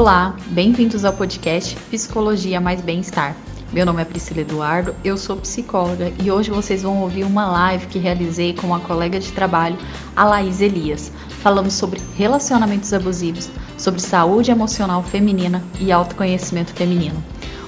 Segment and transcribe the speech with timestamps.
[0.00, 3.36] Olá, bem-vindos ao podcast Psicologia Mais Bem-Estar.
[3.70, 7.86] Meu nome é Priscila Eduardo, eu sou psicóloga e hoje vocês vão ouvir uma live
[7.86, 9.76] que realizei com uma colega de trabalho,
[10.16, 11.12] a Laís Elias.
[11.42, 17.22] Falamos sobre relacionamentos abusivos, sobre saúde emocional feminina e autoconhecimento feminino.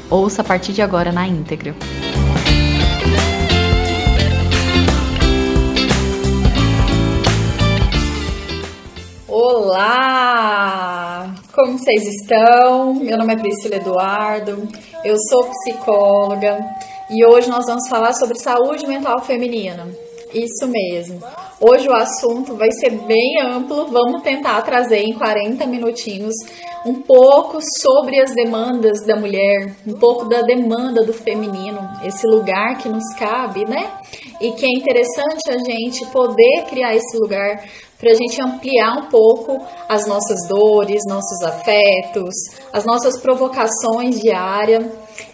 [0.08, 1.76] Ouça a partir de agora na íntegra.
[9.28, 10.61] Olá!
[11.54, 12.94] Como vocês estão?
[12.94, 14.66] Meu nome é Priscila Eduardo,
[15.04, 16.58] eu sou psicóloga
[17.10, 19.86] e hoje nós vamos falar sobre saúde mental feminina.
[20.32, 21.20] Isso mesmo.
[21.60, 26.34] Hoje o assunto vai ser bem amplo, vamos tentar trazer em 40 minutinhos
[26.86, 32.78] um pouco sobre as demandas da mulher, um pouco da demanda do feminino, esse lugar
[32.78, 33.90] que nos cabe, né?
[34.40, 37.62] E que é interessante a gente poder criar esse lugar
[38.02, 42.34] para a gente ampliar um pouco as nossas dores, nossos afetos,
[42.72, 44.84] as nossas provocações diárias.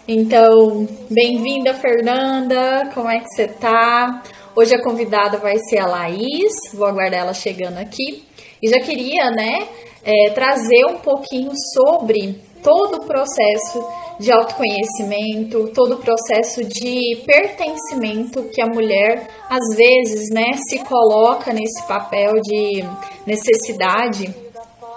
[0.07, 2.91] Então, bem-vinda, Fernanda.
[2.93, 4.21] Como é que você tá?
[4.55, 6.53] Hoje a convidada vai ser a Laís.
[6.71, 8.23] Vou aguardar ela chegando aqui.
[8.61, 9.67] E já queria, né,
[10.03, 13.83] é, trazer um pouquinho sobre todo o processo
[14.19, 21.53] de autoconhecimento, todo o processo de pertencimento que a mulher às vezes, né, se coloca
[21.53, 22.83] nesse papel de
[23.25, 24.33] necessidade.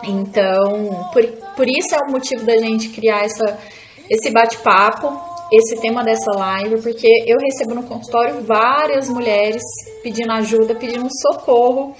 [0.02, 3.58] Então, por, por isso é o motivo da gente criar essa,
[4.10, 5.16] esse bate-papo,
[5.52, 9.62] esse tema dessa live, porque eu recebo no consultório várias mulheres
[10.02, 11.94] pedindo ajuda, pedindo socorro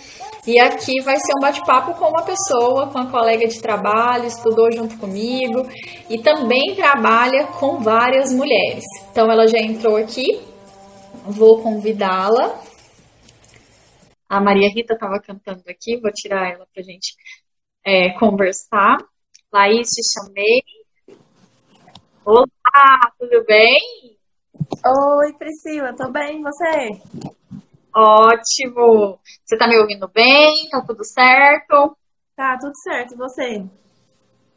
[0.44, 4.72] e aqui vai ser um bate-papo com uma pessoa, com uma colega de trabalho, estudou
[4.72, 5.62] junto comigo
[6.10, 8.84] e também trabalha com várias mulheres.
[9.10, 10.40] Então ela já entrou aqui,
[11.24, 12.60] vou convidá-la.
[14.28, 17.14] A Maria Rita estava cantando aqui, vou tirar ela para a gente
[17.86, 18.98] é, conversar.
[19.52, 20.62] Laís, te chamei.
[22.24, 23.78] Olá, tudo bem?
[24.58, 27.32] Oi, Priscila, tô bem, você?
[27.94, 29.20] Ótimo!
[29.44, 30.68] Você tá me ouvindo bem?
[30.70, 31.94] Tá tudo certo?
[32.34, 33.14] Tá, tudo certo.
[33.14, 33.64] E você?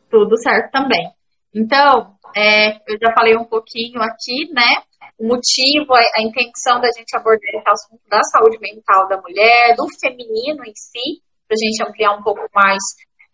[0.10, 1.12] Tudo certo também.
[1.54, 4.84] Então, é, eu já falei um pouquinho aqui, né?
[5.20, 9.88] O motivo, a, intenção da gente abordar esse assunto da saúde mental da mulher, do
[10.00, 12.82] feminino em si, para a gente ampliar um pouco mais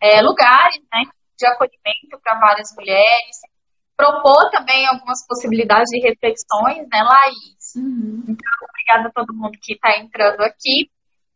[0.00, 3.36] é, lugares né, de acolhimento para várias mulheres,
[4.02, 7.62] propor também algumas possibilidades de reflexões, né, Laís?
[7.76, 8.24] Uhum.
[8.26, 10.90] Então, obrigada a todo mundo que está entrando aqui.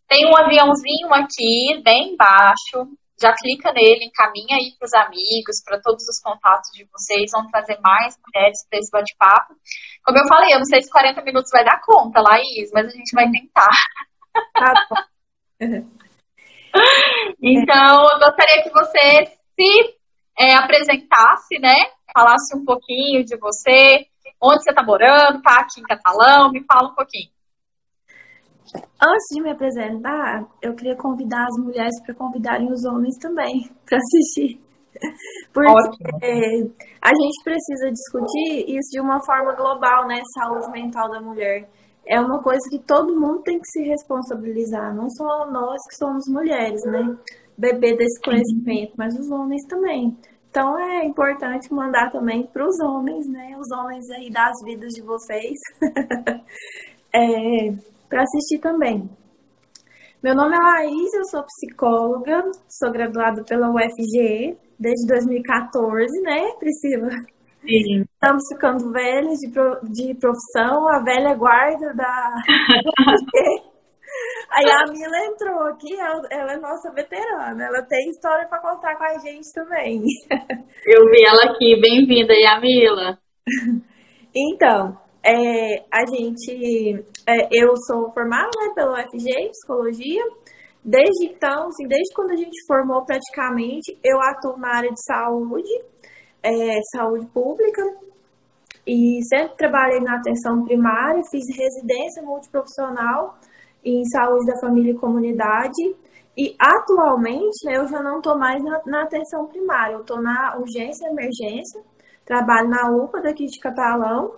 [0.08, 2.90] Tem um aviãozinho aqui, bem embaixo.
[3.22, 7.30] Já clica nele, encaminha aí para os amigos, para todos os contatos de vocês.
[7.32, 9.54] Vão trazer mais mulheres para esse bate-papo.
[10.04, 12.90] Como eu falei, eu não sei se 40 minutos vai dar conta, Laís, mas a
[12.90, 13.70] gente vai tentar.
[14.52, 14.74] Tá
[17.40, 19.96] então, eu gostaria que você se
[20.38, 21.96] é, apresentasse, né?
[22.16, 24.06] Falasse um pouquinho de você,
[24.42, 27.28] onde você está morando, tá aqui em Catalão, me fala um pouquinho.
[29.00, 33.98] Antes de me apresentar, eu queria convidar as mulheres para convidarem os homens também para
[33.98, 34.60] assistir.
[35.52, 36.72] Porque Ótimo.
[37.02, 40.22] a gente precisa discutir isso de uma forma global, né?
[40.34, 41.68] Saúde mental da mulher.
[42.08, 46.24] É uma coisa que todo mundo tem que se responsabilizar, não só nós que somos
[46.28, 47.18] mulheres, né?
[47.58, 50.16] Beber desse conhecimento, mas os homens também.
[50.56, 53.54] Então é importante mandar também para os homens, né?
[53.58, 55.52] Os homens aí das vidas de vocês,
[57.14, 57.74] é,
[58.08, 59.06] para assistir também.
[60.22, 67.10] Meu nome é Laís, eu sou psicóloga, sou graduada pela UFG desde 2014, né, Priscila?
[67.60, 68.06] Sim.
[68.14, 69.50] Estamos ficando velhas de,
[69.92, 72.34] de profissão, a velha guarda da
[73.12, 73.75] UFG.
[74.50, 78.96] Aí a Mila entrou aqui, ela, ela, é nossa veterana, ela tem história para contar
[78.96, 80.02] com a gente também.
[80.86, 83.18] Eu vi ela aqui, bem-vinda, Yamila.
[84.34, 90.22] Então, é, a gente, é, eu sou formada né, pelo UFG, Psicologia.
[90.84, 95.68] Desde então, assim, desde quando a gente formou praticamente, eu atuo na área de saúde,
[96.44, 97.82] é, saúde pública,
[98.86, 103.36] e sempre trabalhei na atenção primária, fiz residência multiprofissional
[103.86, 105.96] em saúde da família e comunidade.
[106.36, 110.56] E atualmente né, eu já não estou mais na, na, atenção primária, eu estou na
[110.58, 111.80] urgência e emergência,
[112.26, 114.32] trabalho na UPA daqui de Catalão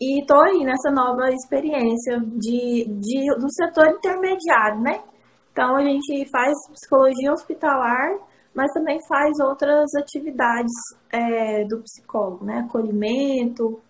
[0.00, 5.02] e estou aí nessa nova experiência de, de, do setor intermediário, né?
[5.52, 8.18] Então a gente faz psicologia hospitalar,
[8.52, 10.72] mas também faz outras atividades
[11.12, 12.64] é, do psicólogo, né?
[12.68, 13.80] Acolhimento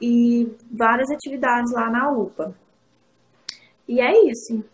[0.00, 2.54] e várias atividades lá na UPA.
[3.92, 4.64] E é isso.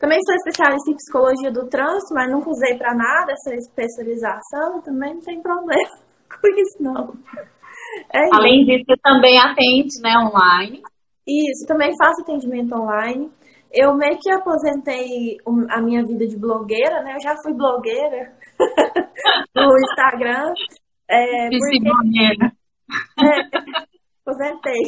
[0.00, 5.14] Também sou especialista em psicologia do trânsito, mas nunca usei para nada essa especialização, também
[5.14, 7.14] não tem problema com isso, não.
[8.12, 10.82] É Além disso, você também atende né, online.
[11.24, 13.30] Isso, também faço atendimento online.
[13.72, 15.36] Eu meio que aposentei
[15.70, 17.14] a minha vida de blogueira, né?
[17.14, 18.32] Eu já fui blogueira
[19.54, 20.52] no Instagram.
[21.08, 21.80] É, porque...
[21.80, 22.52] blogueira.
[23.22, 23.40] É,
[24.26, 24.82] aposentei.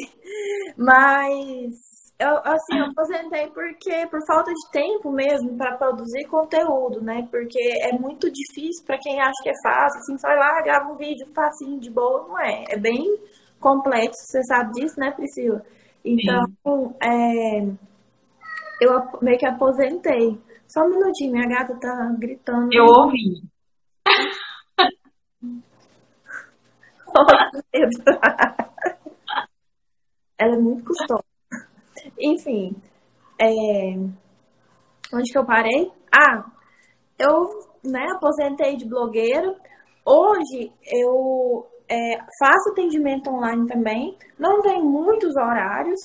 [0.77, 7.29] Mas eu, assim, eu aposentei porque por falta de tempo mesmo para produzir conteúdo, né?
[7.31, 10.97] Porque é muito difícil para quem acha que é fácil, assim, vai lá, grava um
[10.97, 12.65] vídeo facinho, de boa, não é.
[12.71, 13.19] É bem
[13.61, 15.63] complexo, você sabe disso, né, Priscila?
[16.05, 17.61] Então, é,
[18.81, 20.39] eu meio que aposentei.
[20.69, 22.69] Só um minutinho, minha gata tá gritando.
[22.73, 23.43] Eu ouvi.
[30.39, 31.25] Ela é muito custosa.
[32.19, 32.75] Enfim,
[33.41, 33.97] é...
[35.15, 35.91] onde que eu parei?
[36.15, 36.45] Ah,
[37.19, 37.49] eu
[37.85, 39.55] né, aposentei de blogueira.
[40.05, 44.17] Hoje eu é, faço atendimento online também.
[44.39, 46.01] Não tem muitos horários.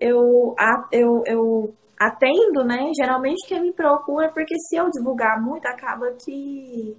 [0.00, 0.54] Eu,
[0.92, 2.90] eu, eu atendo, né?
[2.98, 6.96] Geralmente quem me procura, porque se eu divulgar muito, acaba que,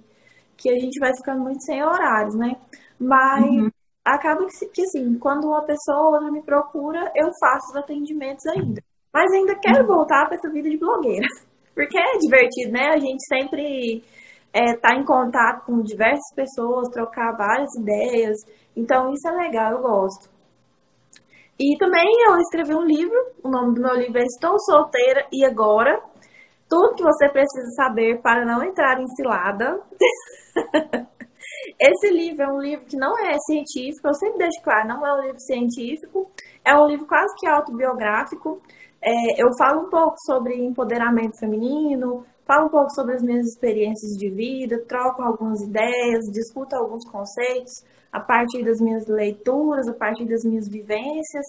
[0.56, 2.56] que a gente vai ficando muito sem horários, né?
[2.98, 3.70] Mas uhum
[4.14, 8.82] acaba que, que assim, quando uma pessoa me procura, eu faço os atendimentos ainda.
[9.12, 11.26] Mas ainda quero voltar para essa vida de blogueira.
[11.74, 12.88] Porque é divertido, né?
[12.92, 14.02] A gente sempre
[14.52, 18.36] é, tá em contato com diversas pessoas, trocar várias ideias.
[18.76, 20.28] Então isso é legal, eu gosto.
[21.58, 25.44] E também eu escrevi um livro, o nome do meu livro é Estou Solteira e
[25.44, 26.00] Agora.
[26.68, 29.80] Tudo que você precisa saber para não entrar em cilada.
[31.80, 35.14] Esse livro é um livro que não é científico, eu sempre deixo claro, não é
[35.14, 36.30] um livro científico,
[36.64, 38.60] é um livro quase que autobiográfico.
[39.00, 44.16] É, eu falo um pouco sobre empoderamento feminino, falo um pouco sobre as minhas experiências
[44.16, 50.24] de vida, troco algumas ideias, discuto alguns conceitos a partir das minhas leituras, a partir
[50.24, 51.44] das minhas vivências.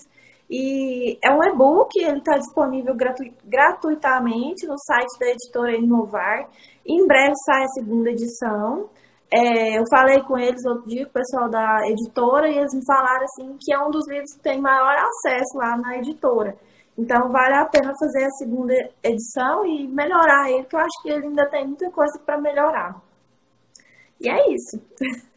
[0.50, 6.50] E é um e-book, ele está disponível gratu gratuitamente no site da editora Inovar.
[6.86, 8.90] Em breve sai a segunda edição.
[9.32, 13.24] É, eu falei com eles outro dia, o pessoal da editora, e eles me falaram
[13.24, 16.58] assim que é um dos livros que tem maior acesso lá na editora.
[16.98, 18.74] Então vale a pena fazer a segunda
[19.04, 23.02] edição e melhorar ele, que eu acho que ele ainda tem muita coisa para melhorar.
[24.20, 24.82] E é isso.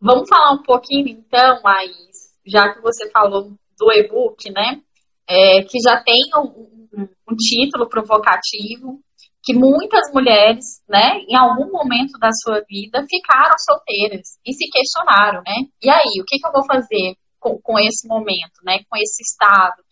[0.00, 4.82] Vamos falar um pouquinho então, Laís, já que você falou do e-book, né?
[5.28, 9.00] É, que já tem um, um, um título provocativo,
[9.42, 15.42] que muitas mulheres, né, em algum momento da sua vida, ficaram solteiras e se questionaram,
[15.44, 15.66] né?
[15.82, 18.78] E aí, o que, que eu vou fazer com, com esse momento, né?
[18.88, 19.82] Com esse estado?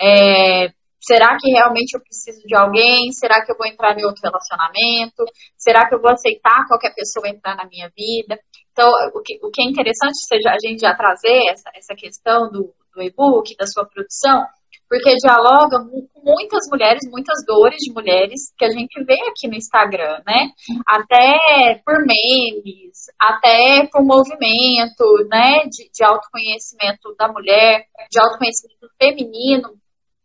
[0.00, 0.70] É,
[1.02, 3.10] será que realmente eu preciso de alguém?
[3.12, 5.24] Será que eu vou entrar em outro relacionamento?
[5.58, 8.38] Será que eu vou aceitar qualquer pessoa entrar na minha vida?
[8.70, 12.48] Então, o que, o que é interessante seja a gente já trazer essa, essa questão
[12.48, 14.46] do, do e-book, da sua produção,
[14.90, 19.54] porque dialoga com muitas mulheres, muitas dores de mulheres que a gente vê aqui no
[19.54, 20.50] Instagram, né?
[20.84, 25.62] Até por memes, até por movimento, né?
[25.70, 29.78] De, de autoconhecimento da mulher, de autoconhecimento feminino,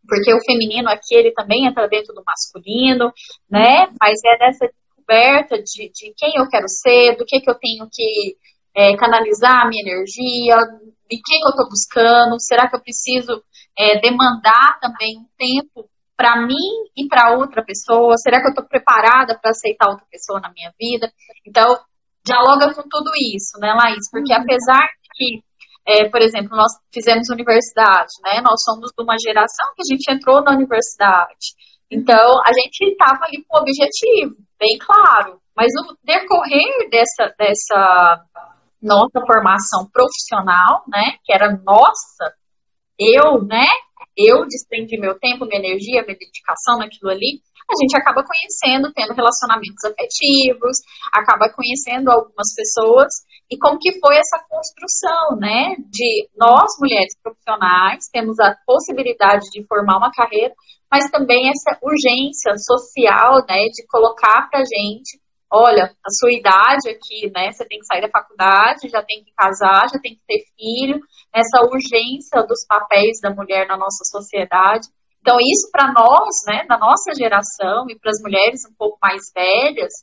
[0.07, 3.13] porque o feminino aqui ele também entra dentro do masculino,
[3.47, 3.85] né?
[4.01, 7.88] Mas é dessa descoberta de, de quem eu quero ser, do que, que eu tenho
[7.91, 8.36] que
[8.75, 10.57] é, canalizar a minha energia,
[11.07, 13.43] de quem eu estou buscando, será que eu preciso
[13.77, 18.17] é, demandar também um tempo para mim e para outra pessoa?
[18.17, 21.12] Será que eu estou preparada para aceitar outra pessoa na minha vida?
[21.46, 21.77] Então,
[22.25, 24.10] dialoga com tudo isso, né, Laís?
[24.10, 24.41] Porque uhum.
[24.41, 25.44] apesar que,
[25.88, 28.41] é, por exemplo, nós fizemos universidade, né?
[28.41, 31.53] Nós somos de uma geração que a gente entrou na universidade.
[31.91, 35.39] Então, a gente estava ali com o objetivo, bem claro.
[35.55, 38.25] Mas no decorrer dessa, dessa
[38.82, 42.34] nossa formação profissional, né, que era nossa,
[42.99, 43.65] eu, né?
[44.17, 47.41] Eu desprendi meu tempo, minha energia, minha dedicação naquilo ali.
[47.65, 50.77] A gente acaba conhecendo, tendo relacionamentos afetivos,
[51.11, 53.09] acaba conhecendo algumas pessoas
[53.49, 55.75] e como que foi essa construção, né?
[55.89, 60.53] De nós, mulheres profissionais, temos a possibilidade de formar uma carreira,
[60.91, 63.65] mas também essa urgência social, né?
[63.73, 65.19] De colocar pra gente
[65.55, 67.51] olha, a sua idade aqui, né?
[67.51, 71.00] Você tem que sair da faculdade, já tem que casar, já tem que ter filho,
[71.33, 74.88] essa urgência dos papéis da mulher na nossa sociedade.
[75.21, 79.21] Então, isso para nós, né, da nossa geração e para as mulheres um pouco mais
[79.33, 79.93] velhas,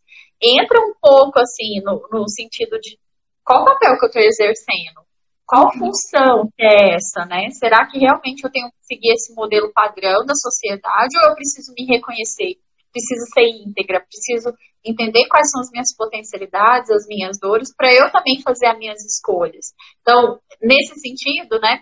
[0.43, 2.99] entra um pouco assim no, no sentido de
[3.45, 5.03] qual papel que eu estou exercendo?
[5.53, 7.51] qual função é essa, né?
[7.61, 11.75] Será que realmente eu tenho que seguir esse modelo padrão da sociedade ou eu preciso
[11.77, 12.57] me reconhecer?
[12.93, 18.11] Preciso ser íntegra, preciso entender quais são as minhas potencialidades, as minhas dores, para eu
[18.11, 19.73] também fazer as minhas escolhas.
[20.01, 21.81] Então, nesse sentido, né,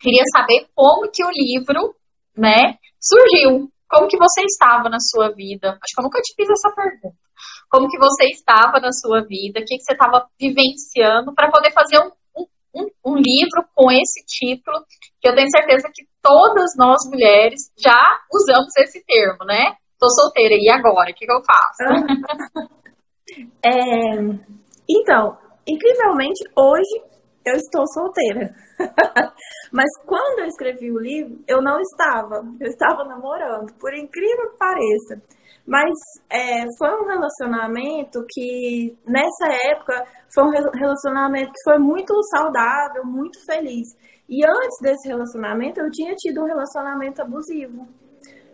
[0.00, 1.94] queria saber como que o livro,
[2.36, 3.68] né, surgiu.
[3.88, 5.78] Como que você estava na sua vida?
[5.78, 7.16] Acho que eu nunca te fiz essa pergunta.
[7.70, 9.60] Como que você estava na sua vida?
[9.60, 12.10] O que, que você estava vivenciando para poder fazer um,
[12.74, 14.78] um, um, livro com esse título?
[15.20, 17.98] Que eu tenho certeza que todas nós mulheres já
[18.32, 19.76] usamos esse termo, né?
[19.98, 21.10] Tô solteira, e agora?
[21.10, 22.70] O que, que eu faço?
[23.64, 24.16] é,
[24.88, 28.52] então, incrivelmente, hoje eu estou solteira.
[29.72, 32.42] Mas quando eu escrevi o livro, eu não estava.
[32.60, 35.22] Eu estava namorando, por incrível que pareça.
[35.66, 35.92] Mas
[36.30, 43.38] é, foi um relacionamento que, nessa época, foi um relacionamento que foi muito saudável, muito
[43.44, 43.88] feliz.
[44.28, 47.86] E antes desse relacionamento, eu tinha tido um relacionamento abusivo,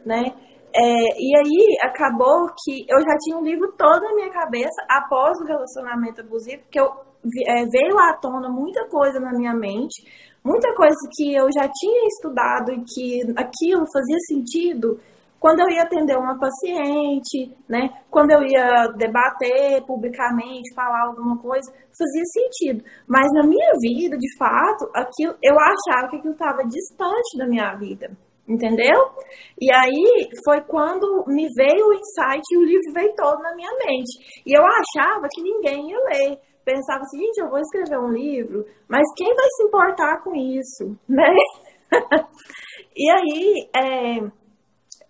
[0.07, 0.35] né?
[0.75, 0.83] É,
[1.19, 5.45] e aí acabou que eu já tinha um livro todo na minha cabeça após o
[5.45, 6.87] relacionamento abusivo, porque eu,
[7.47, 10.03] é, veio à tona muita coisa na minha mente,
[10.43, 14.99] muita coisa que eu já tinha estudado e que aquilo fazia sentido
[15.39, 17.91] quando eu ia atender uma paciente, né?
[18.09, 22.85] Quando eu ia debater publicamente, falar alguma coisa, fazia sentido.
[23.09, 27.75] Mas na minha vida, de fato, aquilo, eu achava que aquilo estava distante da minha
[27.75, 28.17] vida.
[28.49, 28.99] Entendeu?
[29.61, 33.71] E aí foi quando me veio o insight e o livro veio todo na minha
[33.87, 34.43] mente.
[34.45, 36.39] E eu achava que ninguém ia ler.
[36.65, 40.97] Pensava assim, gente, eu vou escrever um livro, mas quem vai se importar com isso,
[41.09, 41.35] né?
[42.97, 44.42] e aí, é,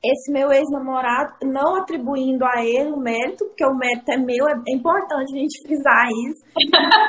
[0.05, 4.55] esse meu ex-namorado, não atribuindo a ele o mérito, porque o mérito é meu, é
[4.75, 6.45] importante a gente frisar isso.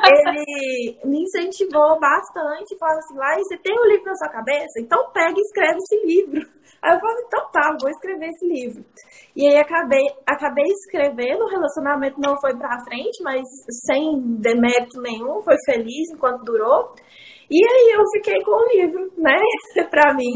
[0.05, 4.79] ele me incentivou bastante, falou assim: Lai, você tem um livro na sua cabeça?
[4.79, 6.63] Então pega e escreve esse livro.
[6.83, 8.83] Aí eu falei, então tá, vou escrever esse livro.
[9.35, 13.41] E aí acabei, acabei escrevendo, o relacionamento não foi pra frente, mas
[13.87, 16.93] sem demérito nenhum, foi feliz enquanto durou.
[17.49, 19.39] E aí eu fiquei com o livro, né,
[19.89, 20.33] pra mim.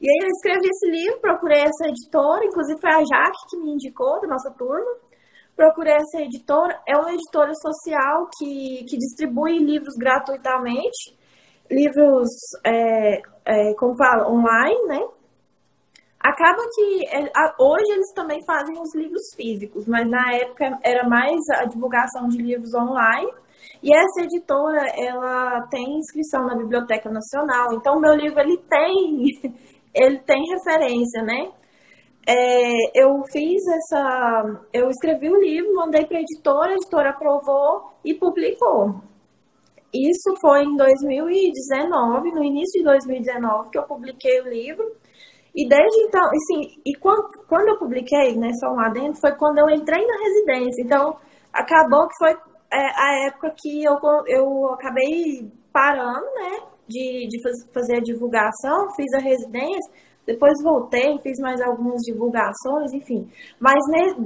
[0.00, 3.72] E aí eu escrevi esse livro, procurei essa editora, inclusive foi a Jaque que me
[3.72, 4.96] indicou, da nossa turma.
[5.56, 11.18] Procurei essa editora, é uma editora social que, que distribui livros gratuitamente,
[11.68, 12.28] livros,
[12.64, 15.00] é, é, como fala, online, né?
[16.20, 21.38] Acaba que é, hoje eles também fazem os livros físicos, mas na época era mais
[21.54, 23.32] a divulgação de livros online.
[23.82, 29.34] E essa editora, ela tem inscrição na Biblioteca Nacional, então meu livro ele tem
[29.94, 31.52] ele tem referência, né?
[32.26, 34.66] É, eu fiz essa.
[34.72, 39.00] Eu escrevi o livro, mandei para a editora, a editora aprovou e publicou.
[39.94, 44.84] Isso foi em 2019, no início de 2019, que eu publiquei o livro.
[45.54, 49.58] E desde então, assim, e quando, quando eu publiquei, né, só lá dentro, foi quando
[49.58, 50.84] eu entrei na residência.
[50.84, 51.16] Então,
[51.52, 52.32] acabou que foi
[52.70, 57.38] é, a época que eu, eu acabei parando, né, de, de
[57.72, 59.92] fazer a divulgação, fiz a residência,
[60.28, 63.26] depois voltei, fiz mais algumas divulgações, enfim.
[63.58, 63.78] Mas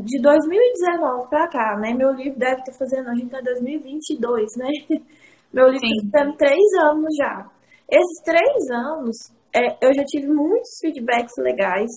[0.05, 1.95] de 2019 para cá, né?
[1.95, 4.69] Meu livro deve estar fazendo, a gente tá em 2022, né?
[5.55, 7.51] Meu livro está fazendo três anos já.
[7.89, 9.17] Esses três anos,
[9.55, 11.91] é, eu já tive muitos feedbacks legais.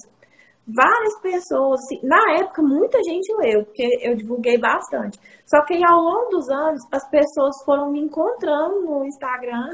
[0.68, 5.18] Várias pessoas, assim, na época, muita gente leu, porque eu divulguei bastante.
[5.46, 9.70] Só que ao longo dos anos, as pessoas foram me encontrando no Instagram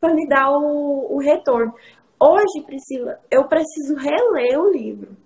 [0.00, 1.72] para me dar o, o retorno.
[2.20, 5.16] Hoje, Priscila, eu preciso reler o livro.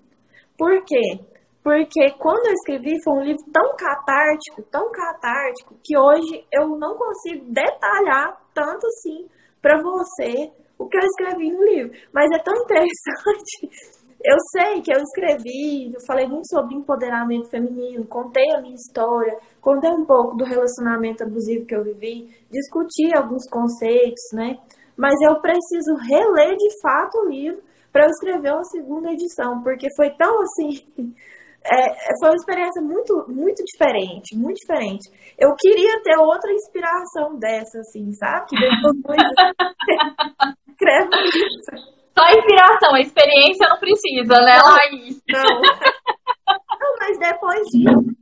[0.58, 1.20] Por quê?
[1.62, 6.96] Porque quando eu escrevi foi um livro tão catártico, tão catártico, que hoje eu não
[6.96, 9.28] consigo detalhar tanto assim
[9.60, 11.92] para você o que eu escrevi no livro.
[12.12, 18.06] Mas é tão interessante eu sei que eu escrevi, eu falei muito sobre empoderamento feminino,
[18.06, 23.48] contei a minha história, contei um pouco do relacionamento abusivo que eu vivi, discuti alguns
[23.48, 24.58] conceitos, né?
[24.96, 29.86] Mas eu preciso reler de fato o livro para eu escrever uma segunda edição, porque
[29.96, 30.84] foi tão assim.
[31.64, 35.08] É, foi uma experiência muito, muito diferente, muito diferente.
[35.38, 38.46] Eu queria ter outra inspiração dessa, assim, sabe?
[38.48, 39.20] Que depois
[40.66, 42.02] escreve isso.
[42.18, 45.22] Só inspiração, a experiência não precisa, né, Laís?
[45.28, 45.60] Não.
[46.80, 48.12] não, mas depois disso,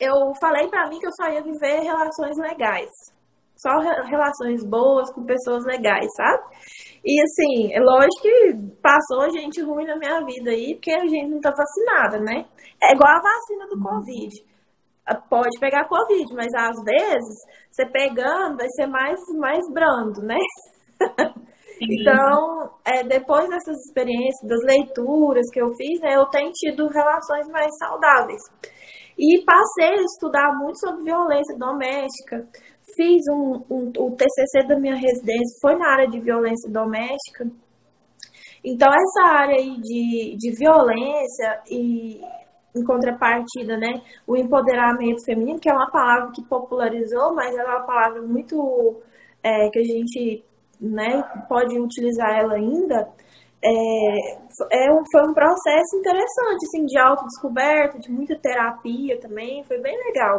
[0.00, 2.90] eu falei pra mim que eu só ia viver relações legais.
[3.56, 3.70] Só
[4.04, 6.44] relações boas com pessoas legais, sabe?
[7.04, 11.28] E assim, é lógico que passou gente ruim na minha vida aí, porque a gente
[11.28, 12.46] não tá vacinada, né?
[12.80, 14.44] É igual a vacina do Covid.
[15.28, 17.36] pode pegar Covid, mas às vezes
[17.70, 20.38] você pegando vai ser mais, mais brando, né?
[21.82, 27.48] então, é, depois dessas experiências, das leituras que eu fiz, né, eu tenho tido relações
[27.48, 28.42] mais saudáveis.
[29.18, 32.46] E passei a estudar muito sobre violência doméstica.
[32.94, 37.50] Fiz um, um, o TCC da minha residência, foi na área de violência doméstica.
[38.64, 42.20] Então, essa área aí de, de violência e
[42.76, 47.76] em contrapartida, né, o empoderamento feminino, que é uma palavra que popularizou, mas ela é
[47.76, 49.00] uma palavra muito
[49.42, 50.44] é, que a gente
[50.80, 53.08] né, pode utilizar ela ainda,
[53.62, 59.80] é, é um, foi um processo interessante, assim, de autodescoberta, de muita terapia também, foi
[59.80, 60.36] bem legal.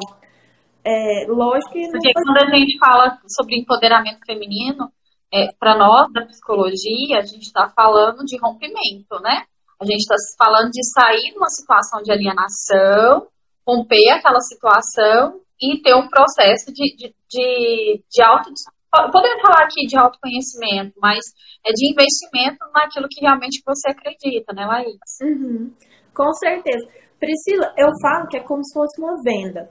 [0.85, 1.91] É, lógico que...
[1.91, 2.23] Porque foi...
[2.23, 4.89] quando a gente fala sobre empoderamento feminino,
[5.33, 9.43] é, para nós da psicologia, a gente está falando de rompimento, né?
[9.79, 13.27] A gente está falando de sair de uma situação de alienação,
[13.65, 18.49] romper aquela situação e ter um processo de, de, de, de auto.
[18.91, 21.19] Podemos falar aqui de autoconhecimento, mas
[21.65, 24.97] é de investimento naquilo que realmente você acredita, né, Laís?
[25.21, 25.71] Uhum.
[26.13, 26.87] Com certeza.
[27.19, 29.69] Priscila, eu falo que é como se fosse uma venda.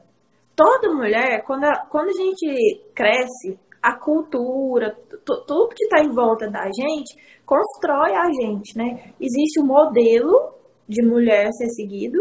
[0.55, 6.51] Toda mulher, quando a, quando a gente cresce, a cultura, tudo que está em volta
[6.51, 9.15] da gente, constrói a gente, né?
[9.21, 10.55] Existe um modelo
[10.89, 12.19] de mulher ser seguido,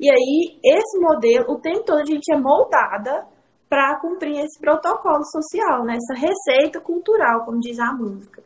[0.00, 3.26] e aí esse modelo, o tempo todo a gente é moldada
[3.74, 5.96] para cumprir esse protocolo social, né?
[5.96, 8.40] Essa receita cultural, como diz a música.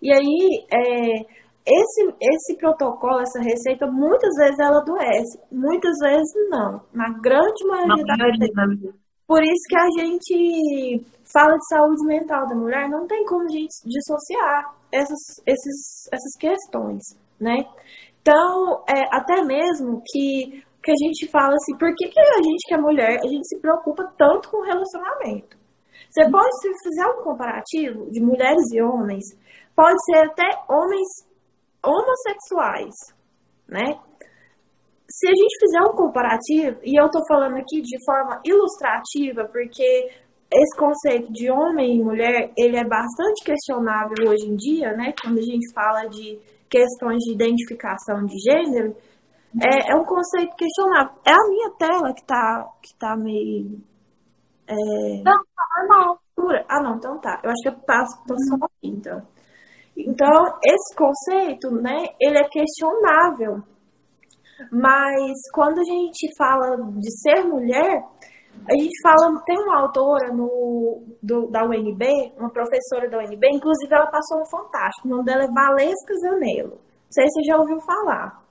[0.00, 1.20] E aí, é,
[1.66, 6.80] esse, esse protocolo, essa receita, muitas vezes ela adoece, muitas vezes não.
[6.94, 8.94] Na grande maioria das vezes.
[9.26, 13.52] Por isso que a gente fala de saúde mental da mulher, não tem como a
[13.52, 17.02] gente dissociar essas, esses, essas questões,
[17.38, 17.56] né?
[18.22, 22.66] Então, é, até mesmo que, que a gente fala assim, por que, que a gente
[22.66, 25.58] que é mulher, a gente se preocupa tanto com relacionamento?
[26.08, 29.24] Você pode, se fizer um comparativo de mulheres e homens,
[29.76, 31.08] pode ser até homens
[31.84, 32.94] homossexuais,
[33.68, 34.00] né?
[35.10, 40.08] se a gente fizer um comparativo, e eu estou falando aqui de forma ilustrativa, porque
[40.52, 45.12] esse conceito de homem e mulher, ele é bastante questionável hoje em dia, né?
[45.20, 48.94] Quando a gente fala de questões de identificação de gênero,
[49.62, 51.12] é, é um conceito questionável.
[51.26, 53.80] É a minha tela que tá, que tá meio...
[54.66, 55.22] É...
[55.24, 56.20] Não, tá normal.
[56.68, 57.40] Ah, não, então tá.
[57.42, 59.20] Eu acho que eu passo, tô só aqui, então.
[59.96, 63.62] Então, esse conceito, né, ele é questionável
[64.70, 68.02] mas quando a gente fala de ser mulher,
[68.68, 73.94] a gente fala, tem uma autora no, do, da UNB, uma professora da UNB, inclusive
[73.94, 76.72] ela passou um fantástico, o nome dela é Valesca Zanello.
[76.72, 78.42] Não sei se você já ouviu falar.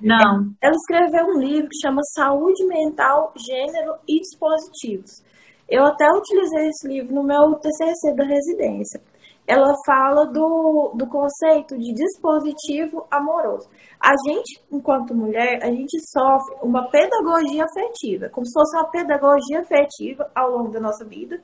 [0.00, 0.52] Não.
[0.62, 5.22] Ela escreveu um livro que chama Saúde Mental, Gênero e Dispositivos.
[5.68, 9.00] Eu até utilizei esse livro no meu TCC da residência
[9.48, 13.66] ela fala do, do conceito de dispositivo amoroso.
[13.98, 19.60] A gente, enquanto mulher, a gente sofre uma pedagogia afetiva, como se fosse uma pedagogia
[19.60, 21.42] afetiva ao longo da nossa vida.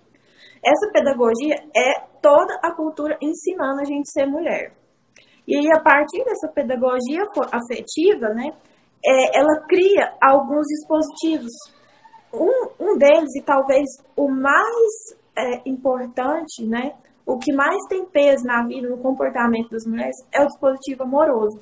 [0.62, 4.74] Essa pedagogia é toda a cultura ensinando a gente a ser mulher.
[5.46, 8.50] E aí, a partir dessa pedagogia afetiva, né,
[9.04, 11.52] é, ela cria alguns dispositivos.
[12.32, 13.84] Um, um deles, e talvez
[14.16, 19.84] o mais é, importante, né, o que mais tem peso na vida, no comportamento das
[19.86, 21.60] mulheres, é o dispositivo amoroso.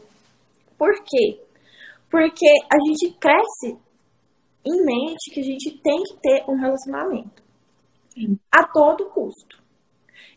[0.79, 1.40] Por quê?
[2.11, 3.79] Porque a gente cresce
[4.64, 7.42] em mente que a gente tem que ter um relacionamento.
[8.51, 9.62] A todo custo.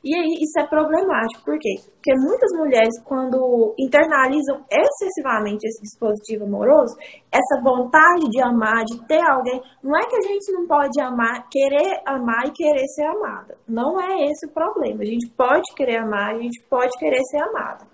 [0.05, 1.81] E aí isso é problemático, por quê?
[1.81, 6.93] Porque muitas mulheres, quando internalizam excessivamente esse dispositivo amoroso,
[7.33, 11.49] essa vontade de amar, de ter alguém, não é que a gente não pode amar,
[11.49, 13.57] querer amar e querer ser amada.
[13.67, 15.01] Não é esse o problema.
[15.01, 17.87] A gente pode querer amar, a gente pode querer ser amada.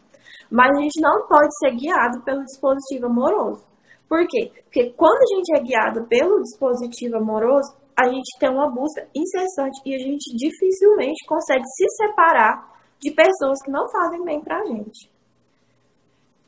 [0.52, 3.66] Mas a gente não pode ser guiado pelo dispositivo amoroso.
[4.10, 4.52] Por quê?
[4.66, 9.80] Porque quando a gente é guiado pelo dispositivo amoroso, a gente tem uma busca incessante
[9.86, 15.12] e a gente dificilmente consegue se separar de pessoas que não fazem bem pra gente.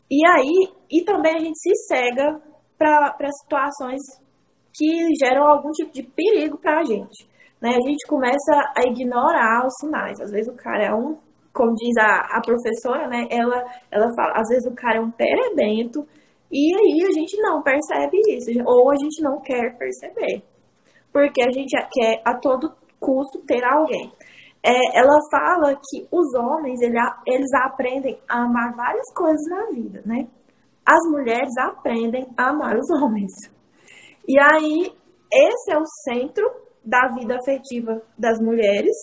[0.10, 2.42] E aí, e também a gente se cega
[2.78, 4.02] para situações
[4.74, 7.28] que geram algum tipo de perigo pra gente.
[7.62, 7.70] Né?
[7.70, 10.20] A gente começa a ignorar os sinais.
[10.20, 11.18] Às vezes o cara é um,
[11.54, 13.28] como diz a, a professora, né?
[13.32, 16.06] Ela, ela fala, às vezes o cara é um perebento,
[16.52, 20.44] e aí a gente não percebe isso, ou a gente não quer perceber
[21.14, 24.12] porque a gente quer a todo custo ter alguém.
[24.66, 26.98] É, ela fala que os homens ele,
[27.28, 30.28] eles aprendem a amar várias coisas na vida, né?
[30.86, 33.32] As mulheres aprendem a amar os homens.
[34.28, 34.92] E aí
[35.32, 36.46] esse é o centro
[36.86, 38.96] da vida afetiva das mulheres,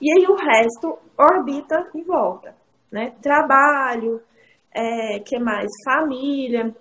[0.00, 2.54] e aí o resto orbita em volta,
[2.90, 3.12] né?
[3.22, 4.20] Trabalho,
[4.74, 5.66] é, que mais?
[5.84, 6.74] Família.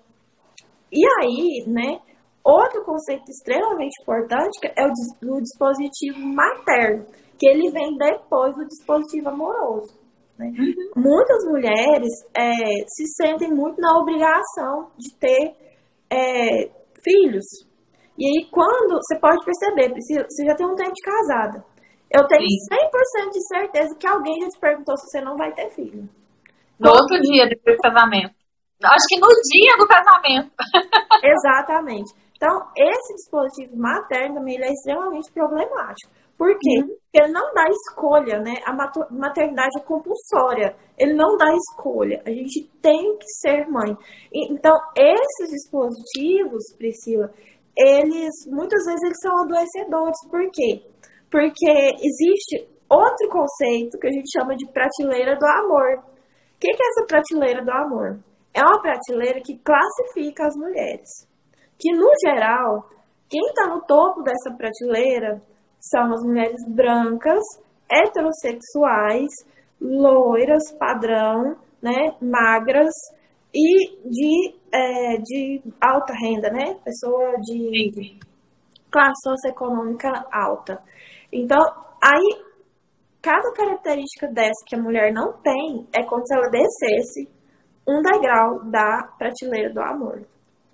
[0.92, 2.00] E aí, né?
[2.46, 7.08] Outro conceito extremamente importante é o do dispositivo materno,
[7.40, 9.98] que ele vem depois do dispositivo amoroso.
[10.38, 10.54] Né?
[10.54, 11.02] Uhum.
[11.02, 12.54] Muitas mulheres é,
[12.88, 15.56] se sentem muito na obrigação de ter
[16.08, 16.70] é,
[17.04, 17.46] filhos.
[18.16, 21.66] E aí, quando você pode perceber, você já tem um tempo de casada.
[22.12, 23.26] Eu tenho Sim.
[23.26, 26.08] 100% de certeza que alguém já te perguntou se você não vai ter filho.
[26.80, 28.36] No outro dia depois do casamento.
[28.84, 30.52] Acho que no dia do casamento.
[31.24, 32.25] Exatamente.
[32.36, 36.12] Então, esse dispositivo materno também é extremamente problemático.
[36.38, 36.82] Por quê?
[36.82, 36.88] Uhum.
[36.88, 38.56] Porque ele não dá escolha, né?
[38.66, 38.74] A
[39.10, 40.76] maternidade é compulsória.
[40.98, 42.22] Ele não dá escolha.
[42.26, 43.96] A gente tem que ser mãe.
[44.34, 47.32] Então, esses dispositivos, Priscila,
[47.78, 50.18] eles muitas vezes eles são adoecedores.
[50.30, 50.84] Por quê?
[51.32, 56.00] Porque existe outro conceito que a gente chama de prateleira do amor.
[56.00, 58.20] O que é essa prateleira do amor?
[58.54, 61.10] É uma prateleira que classifica as mulheres.
[61.80, 62.88] Que, no geral,
[63.30, 65.42] quem está no topo dessa prateleira
[65.80, 67.44] são as mulheres brancas,
[67.90, 69.30] heterossexuais,
[69.80, 72.94] loiras, padrão, né, magras
[73.54, 76.76] e de, é, de alta renda, né?
[76.84, 78.18] Pessoa de
[78.92, 80.82] classe socioeconômica alta.
[81.32, 81.60] Então,
[82.02, 82.44] aí,
[83.22, 87.30] cada característica dessa que a mulher não tem é como se ela descesse
[87.88, 90.26] um degrau da prateleira do amor.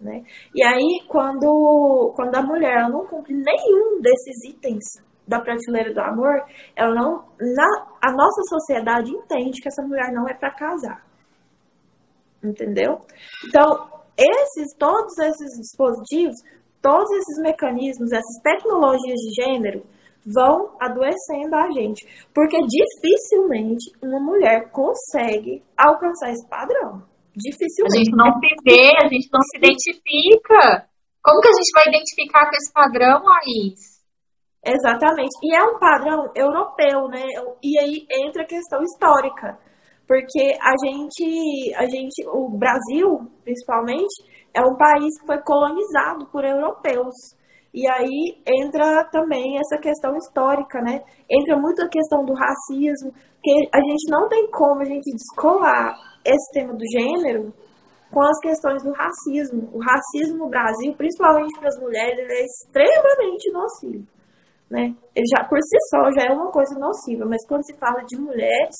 [0.01, 0.23] Né?
[0.55, 4.83] E aí, quando, quando a mulher não cumpre nenhum desses itens
[5.27, 6.43] da prateleira do amor,
[6.75, 11.05] ela não, na, a nossa sociedade entende que essa mulher não é para casar.
[12.43, 12.99] Entendeu?
[13.47, 16.35] Então, esses, todos esses dispositivos,
[16.81, 19.83] todos esses mecanismos, essas tecnologias de gênero
[20.25, 27.03] vão adoecendo a gente, porque dificilmente uma mulher consegue alcançar esse padrão.
[27.35, 27.95] Dificilmente.
[27.95, 30.87] A gente não se vê, a gente não se identifica.
[31.23, 34.01] Como que a gente vai identificar com esse padrão, Laís?
[34.65, 35.31] Exatamente.
[35.43, 37.25] E é um padrão europeu, né?
[37.63, 39.57] E aí entra a questão histórica.
[40.07, 44.11] Porque a gente, a gente, o Brasil, principalmente,
[44.53, 47.15] é um país que foi colonizado por europeus.
[47.73, 51.01] E aí entra também essa questão histórica, né?
[51.29, 55.95] Entra muito a questão do racismo, que a gente não tem como a gente descolar
[56.25, 57.53] esse tema do gênero
[58.11, 59.69] com as questões do racismo.
[59.73, 64.07] O racismo no Brasil, principalmente para as mulheres, ele é extremamente nocivo.
[64.69, 64.95] Né?
[65.15, 68.19] Ele já, por si só, já é uma coisa nociva, mas quando se fala de
[68.19, 68.75] mulheres,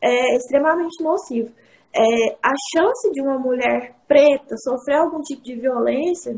[0.00, 1.52] é extremamente nocivo.
[1.94, 6.32] É, a chance de uma mulher preta sofrer algum tipo de violência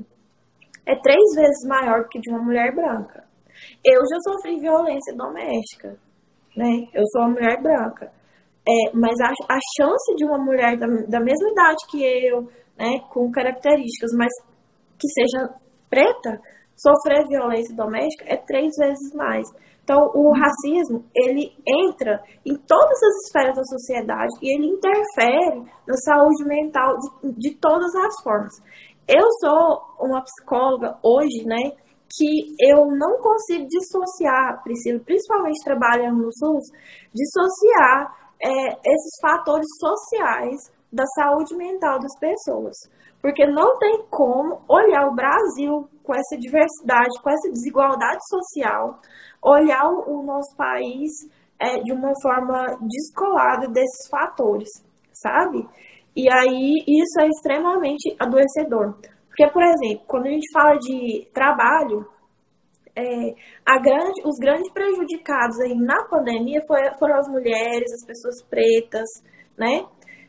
[0.85, 3.25] é três vezes maior que de uma mulher branca.
[3.85, 5.97] Eu já sofri violência doméstica,
[6.57, 6.89] né?
[6.93, 8.13] Eu sou uma mulher branca.
[8.67, 12.49] É, mas a, a chance de uma mulher da, da mesma idade que eu,
[12.79, 14.33] né, com características, mas
[14.99, 15.55] que seja
[15.91, 16.41] preta,
[16.77, 19.47] sofrer violência doméstica é três vezes mais.
[19.85, 25.95] Então, o racismo, ele entra em todas as esferas da sociedade e ele interfere na
[25.97, 28.53] saúde mental de, de todas as formas.
[29.07, 31.77] Eu sou uma psicóloga hoje, né,
[32.17, 34.63] que eu não consigo dissociar,
[35.05, 36.65] principalmente trabalhando no SUS,
[37.13, 40.61] dissociar é, esses fatores sociais
[40.93, 42.75] da saúde mental das pessoas.
[43.23, 49.01] Porque não tem como olhar o Brasil com essa diversidade, com essa desigualdade social,
[49.43, 51.11] olhar o, nosso país
[51.59, 54.69] é, de uma forma descolada desses fatores,
[55.13, 55.67] sabe?
[56.15, 58.95] E aí isso é extremamente adoecedor.
[59.27, 62.07] Porque, por exemplo, quando a gente fala de trabalho,
[62.97, 69.09] é, grande, os grandes prejudicados aí na pandemia foi, foram as mulheres, as pessoas pretas,
[69.59, 69.85] né?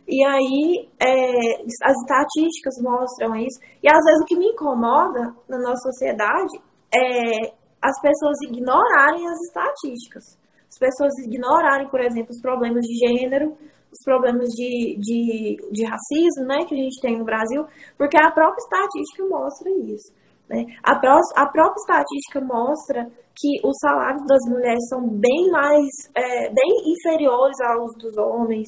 [0.08, 3.60] E aí é, as estatísticas mostram isso.
[3.82, 6.60] E às vezes o que me incomoda na nossa sociedade
[6.94, 10.24] é as pessoas ignorarem as estatísticas.
[10.68, 13.56] As pessoas ignorarem, por exemplo, os problemas de gênero,
[13.92, 17.64] os problemas de, de, de racismo né, que a gente tem no Brasil,
[17.98, 20.14] porque a própria estatística mostra isso.
[20.50, 20.66] Né?
[20.84, 26.50] A, pró a própria estatística mostra que os salários das mulheres são bem mais, é,
[26.50, 28.68] bem inferiores aos dos homens.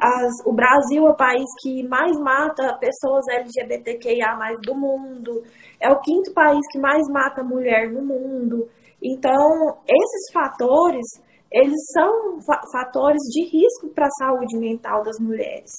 [0.00, 5.42] As, o Brasil é o país que mais mata pessoas LGBTQIA do mundo.
[5.80, 8.68] É o quinto país que mais mata mulher no mundo.
[9.02, 11.06] Então, esses fatores,
[11.50, 15.70] eles são fa fatores de risco para a saúde mental das mulheres.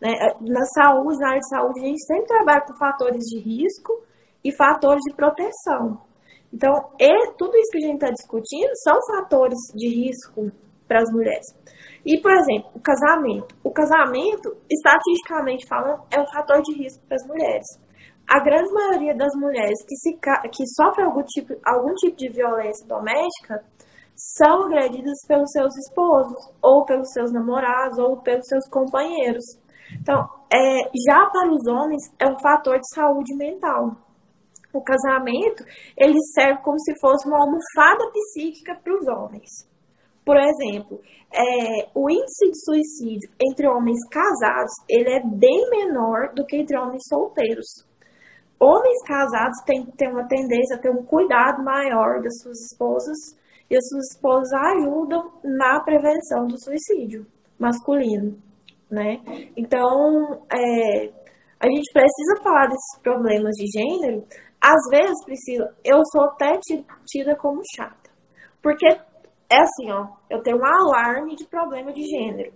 [0.00, 0.12] Né?
[0.40, 4.07] Na saúde, na área de saúde, a gente sempre trabalha com fatores de risco
[4.48, 6.00] e fatores de proteção.
[6.52, 10.50] Então, é, tudo isso que a gente está discutindo são fatores de risco
[10.86, 11.44] para as mulheres.
[12.06, 13.54] E, por exemplo, o casamento.
[13.62, 17.66] O casamento, estatisticamente falando, é um fator de risco para as mulheres.
[18.26, 20.18] A grande maioria das mulheres que, se,
[20.52, 23.62] que sofrem algum tipo, algum tipo de violência doméstica
[24.14, 29.44] são agredidas pelos seus esposos, ou pelos seus namorados, ou pelos seus companheiros.
[30.00, 33.96] Então, é, já para os homens, é um fator de saúde mental.
[34.78, 35.64] O casamento,
[35.96, 39.50] ele serve como se fosse uma almofada psíquica para os homens.
[40.24, 41.00] Por exemplo,
[41.32, 46.78] é, o índice de suicídio entre homens casados, ele é bem menor do que entre
[46.78, 47.66] homens solteiros.
[48.60, 53.18] Homens casados têm, têm uma tendência a ter um cuidado maior das suas esposas
[53.68, 57.26] e as suas esposas ajudam na prevenção do suicídio
[57.58, 58.38] masculino,
[58.88, 59.20] né?
[59.56, 61.10] Então, é,
[61.60, 64.24] a gente precisa falar desses problemas de gênero.
[64.60, 66.58] Às vezes, Priscila, eu sou até
[67.06, 68.10] tida como chata.
[68.62, 72.52] Porque é assim, ó, eu tenho um alarme de problema de gênero.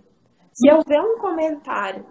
[0.53, 2.05] Se eu ver um comentário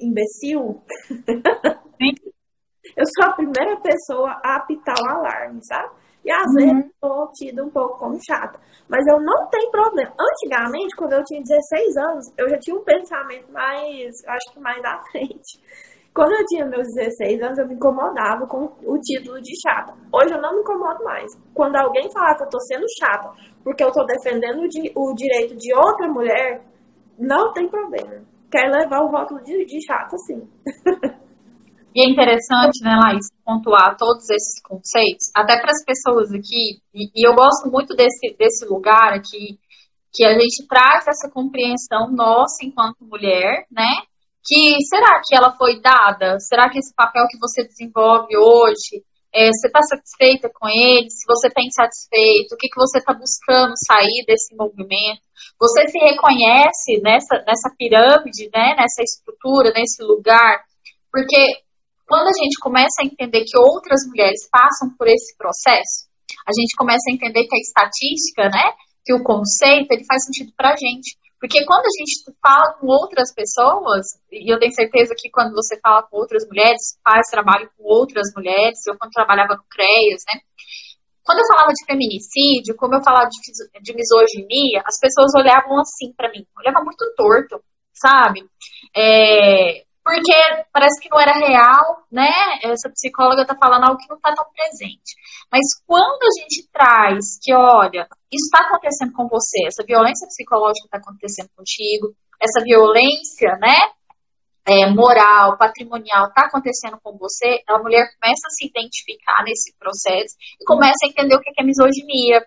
[0.00, 0.82] imbecil,
[2.96, 5.94] eu sou a primeira pessoa a apitar o alarme, sabe?
[6.24, 6.54] E às uhum.
[6.54, 8.58] vezes eu sou tida um pouco como chata.
[8.88, 10.12] Mas eu não tenho problema.
[10.18, 14.84] Antigamente, quando eu tinha 16 anos, eu já tinha um pensamento mais, acho que mais
[14.84, 15.60] à frente.
[16.18, 19.94] Quando eu tinha meus 16 anos, eu me incomodava com o título de chata.
[20.12, 21.30] Hoje eu não me incomodo mais.
[21.54, 23.30] Quando alguém falar que eu tô sendo chata
[23.62, 26.66] porque eu tô defendendo o direito de outra mulher,
[27.16, 28.24] não tem problema.
[28.50, 30.42] Quer levar o rótulo de, de chata, sim.
[31.94, 37.10] E é interessante, né, Laís, pontuar todos esses conceitos, até para as pessoas aqui, e,
[37.16, 39.58] e, eu gosto muito desse, desse lugar aqui,
[40.12, 43.88] que a gente traz essa compreensão nossa enquanto mulher, né?
[44.48, 46.40] Que será que ela foi dada?
[46.40, 51.04] Será que esse papel que você desenvolve hoje, é, você está satisfeita com ele?
[51.10, 55.20] Se você está insatisfeito, o que, que você está buscando sair desse movimento?
[55.60, 60.64] Você se reconhece nessa, nessa pirâmide, né, nessa estrutura, nesse lugar?
[61.12, 61.60] Porque
[62.08, 66.08] quando a gente começa a entender que outras mulheres passam por esse processo,
[66.48, 68.72] a gente começa a entender que a estatística, né,
[69.04, 71.20] que o conceito, ele faz sentido para a gente.
[71.40, 75.78] Porque quando a gente fala com outras pessoas, e eu tenho certeza que quando você
[75.80, 80.40] fala com outras mulheres, faz trabalho com outras mulheres, eu quando trabalhava com CREAS, né,
[81.28, 86.10] quando eu falava de feminicídio, como eu falava de, de misoginia, as pessoas olhavam assim
[86.16, 88.40] para mim, olhavam muito torto, sabe?
[88.96, 92.32] É, porque parece que não era real, né?
[92.64, 95.12] Essa psicóloga está falando algo que não está tão presente.
[95.52, 100.88] Mas quando a gente traz que, olha, isso está acontecendo com você, essa violência psicológica
[100.88, 103.76] está acontecendo contigo, essa violência, né?
[104.64, 110.36] É, moral, patrimonial está acontecendo com você, a mulher começa a se identificar nesse processo
[110.60, 112.44] e começa a entender o que é misoginia,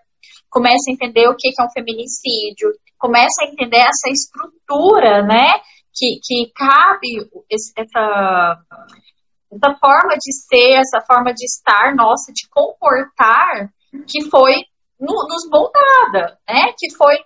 [0.48, 5.50] começa a entender o que é um feminicídio, começa a entender essa estrutura, né,
[5.94, 8.58] que, que cabe essa,
[9.52, 13.70] essa forma de ser, essa forma de estar nossa, de comportar,
[14.08, 14.54] que foi
[14.98, 16.72] no, nos moldada, né?
[16.78, 17.16] Que foi,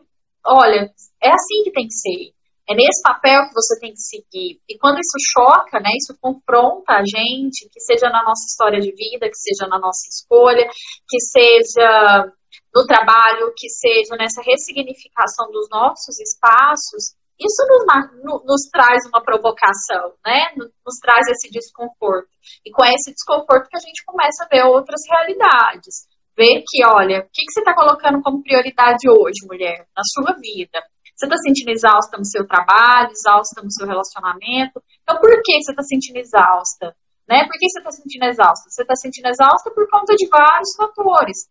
[0.44, 0.90] olha,
[1.22, 2.36] é assim que tem que ser.
[2.68, 4.58] É nesse papel que você tem que seguir.
[4.68, 8.90] E quando isso choca, né, isso confronta a gente, que seja na nossa história de
[8.90, 10.66] vida, que seja na nossa escolha,
[11.08, 12.26] que seja
[12.74, 20.16] no trabalho, que seja nessa ressignificação dos nossos espaços, isso nos, nos, traz uma provocação,
[20.24, 20.56] né?
[20.56, 22.28] Nos traz esse desconforto.
[22.64, 26.08] E com esse desconforto que a gente começa a ver outras realidades.
[26.36, 30.36] Ver que, olha, o que, que você está colocando como prioridade hoje, mulher, na sua
[30.36, 30.80] vida?
[31.16, 34.84] Você está sentindo exausta no seu trabalho, exausta no seu relacionamento?
[35.02, 36.96] Então, por que você está sentindo exausta?
[37.28, 37.44] Né?
[37.44, 38.68] Por que você está sentindo exausta?
[38.68, 41.48] Você está sentindo exausta por conta de vários fatores.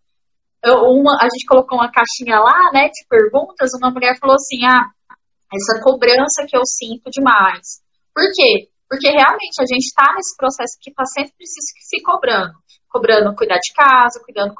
[0.63, 3.69] Eu, uma, a gente colocou uma caixinha lá, né, de perguntas.
[3.77, 4.85] Uma mulher falou assim: ah,
[5.53, 7.81] essa cobrança que eu sinto demais.
[8.13, 8.69] Por quê?
[8.89, 12.53] Porque realmente a gente está nesse processo que está sempre se cobrando.
[12.89, 14.53] Cobrando cuidar de casa, cuidando,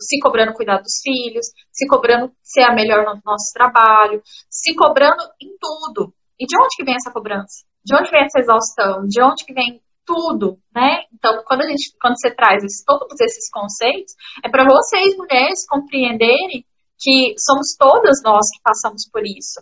[0.00, 4.20] se cobrando cuidar dos filhos, se cobrando ser a melhor no nosso trabalho,
[4.50, 6.12] se cobrando em tudo.
[6.38, 7.64] E de onde que vem essa cobrança?
[7.84, 9.06] De onde vem essa exaustão?
[9.06, 11.02] De onde que vem tudo, né?
[11.12, 15.66] Então, quando a gente, quando você traz esse, todos esses conceitos, é para vocês mulheres
[15.68, 16.64] compreenderem
[16.98, 19.60] que somos todas nós que passamos por isso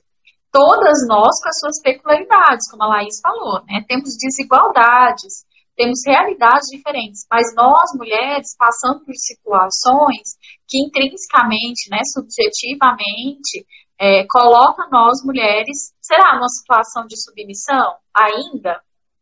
[0.55, 3.83] todas nós com as suas peculiaridades, como a Laís falou, né?
[3.88, 5.43] Temos desigualdades,
[5.75, 10.38] temos realidades diferentes, mas nós, mulheres, passando por situações
[10.69, 13.67] que intrinsecamente, né, subjetivamente,
[13.99, 18.79] é, coloca nós, mulheres, será numa situação de submissão ainda?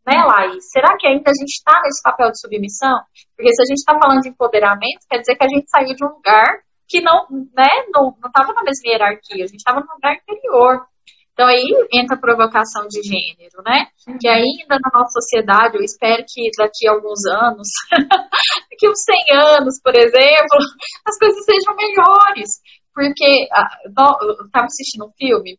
[0.07, 0.65] né, Laís?
[0.71, 2.99] Será que ainda a gente está nesse papel de submissão?
[3.37, 6.05] Porque se a gente está falando de empoderamento, quer dizer que a gente saiu de
[6.05, 10.17] um lugar que não, né, não estava na mesma hierarquia, a gente estava num lugar
[10.17, 10.85] inferior.
[11.33, 11.65] Então aí
[11.95, 13.87] entra a provocação de gênero, né?
[14.21, 17.69] Que ainda na nossa sociedade, eu espero que daqui a alguns anos,
[18.71, 20.59] daqui a uns 100 anos, por exemplo,
[21.09, 22.51] as coisas sejam melhores.
[22.95, 25.59] Porque eu estava assistindo um filme,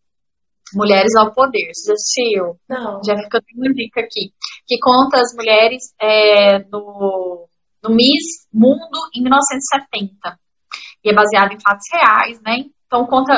[0.75, 2.59] Mulheres ao Poder, você já assistiu?
[2.69, 3.01] Não.
[3.05, 4.33] Já fica uma dica aqui.
[4.67, 7.47] Que conta as mulheres é, no,
[7.83, 10.39] no Miss Mundo em 1970.
[11.03, 12.69] E é baseado em fatos reais, né?
[12.87, 13.33] Então, conta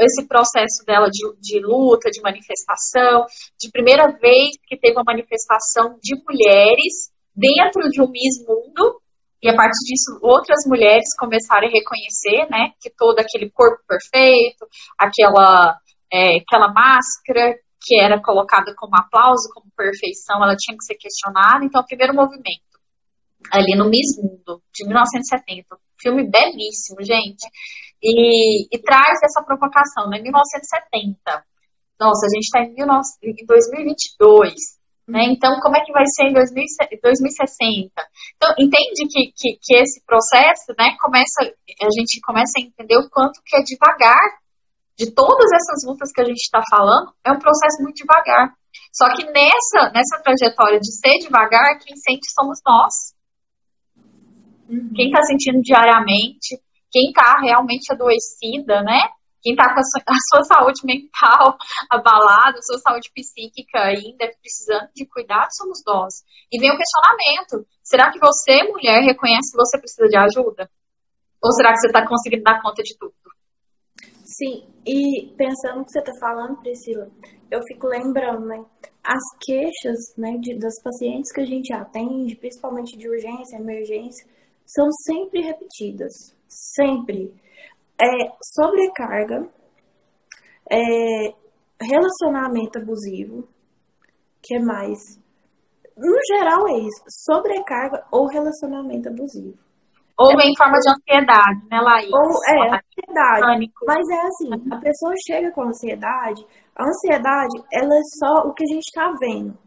[0.00, 3.24] esse processo dela de, de, luta, de manifestação,
[3.58, 9.00] de primeira vez que teve uma manifestação de mulheres dentro de um Miss Mundo,
[9.42, 14.66] e a partir disso outras mulheres começaram a reconhecer, né, que todo aquele corpo perfeito,
[14.98, 15.78] aquela,
[16.12, 21.64] é, aquela máscara que era colocada como aplauso, como perfeição, ela tinha que ser questionada.
[21.64, 22.67] Então, o primeiro movimento,
[23.52, 27.46] ali no Miss Mundo, de 1970, filme belíssimo, gente
[28.02, 30.20] e, e traz essa provocação, né?
[30.22, 31.18] 1970.
[31.98, 34.78] Nossa, a gente está em, em 2022.
[35.08, 35.24] Né?
[35.32, 37.90] Então, como é que vai ser em 2060?
[38.36, 43.08] Então, entende que, que, que, esse processo, né, começa, a gente começa a entender o
[43.08, 44.20] quanto que é devagar,
[44.98, 48.52] de todas essas lutas que a gente está falando, é um processo muito devagar.
[48.92, 53.16] Só que nessa, nessa trajetória de ser devagar, quem sente somos nós.
[54.94, 56.60] Quem está sentindo diariamente,
[56.92, 59.00] quem está realmente adoecida, né?
[59.40, 61.56] Quem está com a sua, a sua, saúde mental
[61.90, 66.22] abalada, a sua saúde psíquica ainda precisando de cuidado, somos nós.
[66.52, 70.68] E vem o questionamento: será que você, mulher, reconhece que você precisa de ajuda?
[71.42, 73.14] Ou será que você está conseguindo dar conta de tudo?
[74.24, 77.08] Sim, e pensando no que você está falando, Priscila,
[77.50, 78.62] eu fico lembrando, né?
[79.02, 84.26] As queixas né, de, das pacientes que a gente atende, principalmente de urgência, emergência,
[84.68, 87.32] são sempre repetidas sempre.
[88.00, 89.48] É, sobrecarga,
[90.70, 91.34] é,
[91.80, 93.48] relacionamento abusivo,
[94.40, 94.98] que é mais?
[95.96, 99.58] No geral é isso, sobrecarga ou relacionamento abusivo.
[100.16, 102.10] Ou é, em forma de ansiedade, né, Laís?
[102.12, 103.40] Ou é, ansiedade.
[103.40, 103.84] Pânico.
[103.84, 108.62] Mas é assim, a pessoa chega com ansiedade, a ansiedade, ela é só o que
[108.62, 109.58] a gente está vendo.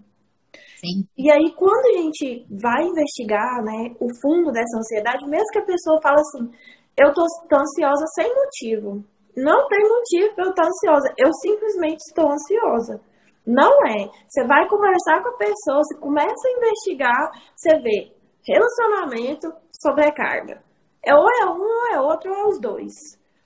[1.17, 5.65] E aí, quando a gente vai investigar né, o fundo dessa ansiedade, mesmo que a
[5.65, 6.49] pessoa fala assim,
[6.97, 9.03] eu tô, tô ansiosa sem motivo.
[9.37, 11.13] Não tem motivo para eu estar ansiosa.
[11.17, 13.01] Eu simplesmente estou ansiosa.
[13.45, 14.09] Não é.
[14.27, 18.11] Você vai conversar com a pessoa, você começa a investigar, você vê
[18.45, 20.61] relacionamento, sobrecarga.
[21.03, 22.93] É ou é um, ou é outro, ou é os dois.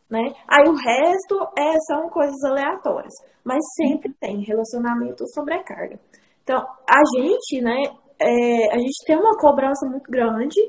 [0.10, 0.34] Né?
[0.48, 3.13] Aí o resto é, são coisas aleatórias.
[3.43, 6.00] Mas sempre tem relacionamento sobrecarga.
[6.46, 7.82] Então, a gente, né,
[8.22, 10.62] é, a gente tem uma cobrança muito grande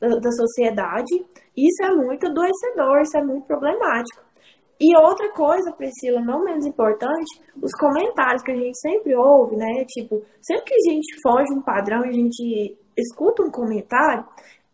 [0.00, 1.26] da, da sociedade.
[1.56, 4.22] Isso é muito adoecedor, isso é muito problemático.
[4.80, 9.84] E outra coisa, Priscila, não menos importante, os comentários que a gente sempre ouve, né?
[9.88, 14.24] Tipo, sempre que a gente foge um padrão e a gente escuta um comentário,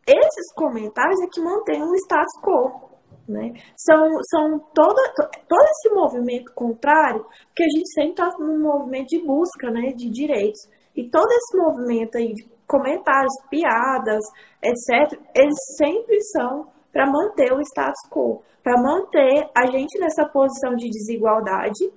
[0.06, 2.93] esses comentários é que mantêm o status quo.
[3.28, 3.54] Né?
[3.76, 5.02] São, são toda,
[5.48, 7.24] todo esse movimento contrário,
[7.56, 10.60] que a gente sempre está num movimento de busca né, de direitos.
[10.94, 14.22] E todo esse movimento aí de comentários, piadas,
[14.62, 20.74] etc., eles sempre são para manter o status quo, para manter a gente nessa posição
[20.76, 21.92] de desigualdade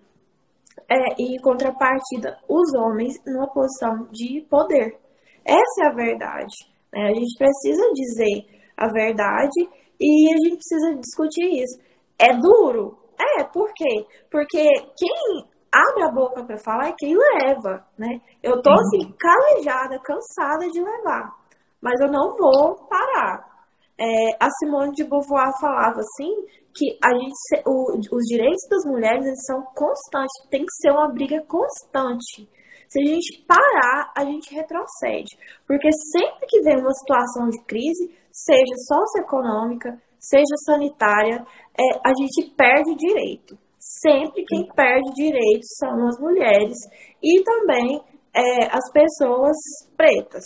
[0.90, 4.98] é, e, em contrapartida, os homens numa posição de poder.
[5.46, 6.56] Essa é a verdade.
[6.94, 7.10] Né?
[7.10, 11.80] A gente precisa dizer a verdade e a gente precisa discutir isso.
[12.20, 12.98] É duro?
[13.20, 14.06] É, por quê?
[14.30, 14.64] Porque
[14.98, 18.22] quem abre a boca para falar é quem leva, né?
[18.42, 21.36] Eu tô assim, calejada, cansada de levar,
[21.82, 23.58] mas eu não vou parar.
[24.00, 26.32] É, a Simone de Beauvoir falava assim
[26.76, 31.12] que a gente, o, os direitos das mulheres eles são constantes, tem que ser uma
[31.12, 32.48] briga constante.
[32.88, 35.36] Se a gente parar, a gente retrocede,
[35.68, 41.44] porque sempre que vem uma situação de crise, seja socioeconômica, seja sanitária,
[41.78, 43.58] é, a gente perde direito.
[43.80, 46.78] Sempre quem perde direitos são as mulheres
[47.24, 48.02] e também
[48.34, 49.56] é, as pessoas
[49.96, 50.44] pretas.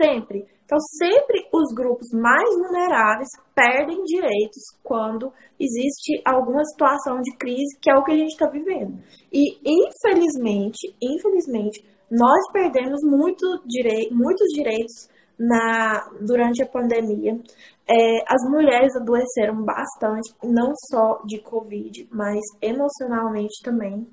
[0.00, 0.46] Sempre.
[0.64, 7.90] Então, sempre os grupos mais vulneráveis perdem direitos quando existe alguma situação de crise, que
[7.90, 8.98] é o que a gente está vivendo.
[9.30, 15.08] E, infelizmente, infelizmente, nós perdemos muito direi muitos direitos
[15.38, 17.38] na, durante a pandemia.
[17.86, 24.06] É, as mulheres adoeceram bastante, não só de Covid, mas emocionalmente também.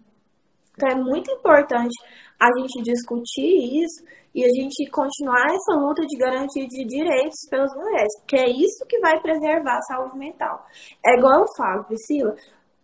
[0.74, 1.94] Então é muito importante
[2.40, 4.04] a gente discutir isso
[4.34, 8.86] e a gente continuar essa luta de garantia de direitos pelas mulheres, porque é isso
[8.88, 10.66] que vai preservar a saúde mental.
[11.06, 12.34] É igual eu falo, Priscila,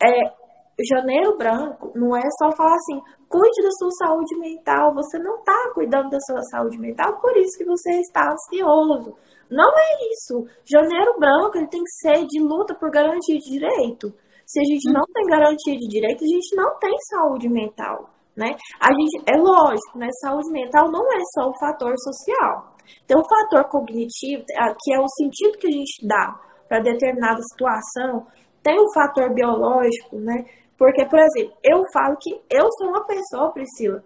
[0.03, 0.31] é,
[0.85, 5.71] janeiro branco não é só falar assim, cuide da sua saúde mental, você não está
[5.73, 9.15] cuidando da sua saúde mental, por isso que você está ansioso.
[9.49, 10.45] Não é isso.
[10.65, 14.13] Janeiro branco ele tem que ser de luta por garantia de direito.
[14.45, 18.55] Se a gente não tem garantia de direito, a gente não tem saúde mental, né?
[18.79, 20.07] A gente é lógico, né?
[20.21, 22.75] Saúde mental não é só o fator social.
[23.05, 24.43] Tem o fator cognitivo,
[24.79, 28.25] que é o sentido que a gente dá para determinada situação.
[28.63, 30.45] Tem o fator biológico, né?
[30.77, 34.01] Porque, por exemplo, eu falo que eu sou uma pessoa, Priscila,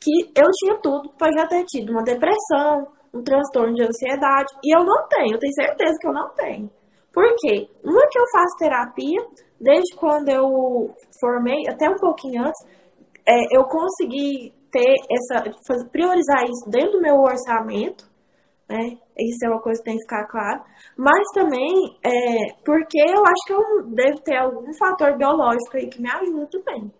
[0.00, 4.76] que eu tinha tudo para já ter tido uma depressão, um transtorno de ansiedade, e
[4.76, 6.70] eu não tenho, eu tenho certeza que eu não tenho.
[7.12, 7.68] Por quê?
[7.82, 9.26] Uma que eu faço terapia,
[9.60, 12.60] desde quando eu formei, até um pouquinho antes,
[13.26, 15.50] é, eu consegui ter essa,
[15.90, 18.04] priorizar isso dentro do meu orçamento,
[18.68, 18.98] né?
[19.18, 20.62] Isso é uma coisa que tem que ficar claro.
[20.96, 26.00] Mas também é, porque eu acho que eu devo ter algum fator biológico aí que
[26.00, 26.92] me ajuda também.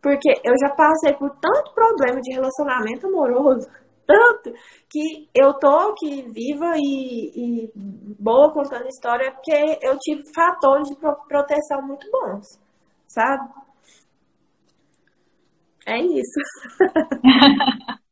[0.00, 3.66] Porque eu já passei por tanto problema de relacionamento amoroso,
[4.06, 4.52] tanto,
[4.90, 7.72] que eu tô aqui viva e, e
[8.20, 12.44] boa contando história porque eu tive fatores de proteção muito bons,
[13.08, 13.48] sabe?
[15.86, 16.40] É isso.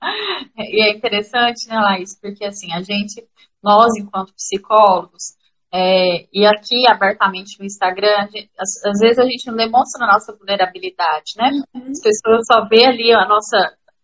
[0.59, 2.19] e é interessante, né, Laís?
[2.21, 3.27] Porque assim, a gente,
[3.63, 5.35] nós enquanto psicólogos,
[5.75, 10.13] é, e aqui abertamente no Instagram, gente, às, às, vezes a gente não demonstra a
[10.13, 11.51] nossa vulnerabilidade, né?
[11.75, 11.91] Uhum.
[11.91, 13.57] As pessoas só vê ali a nossa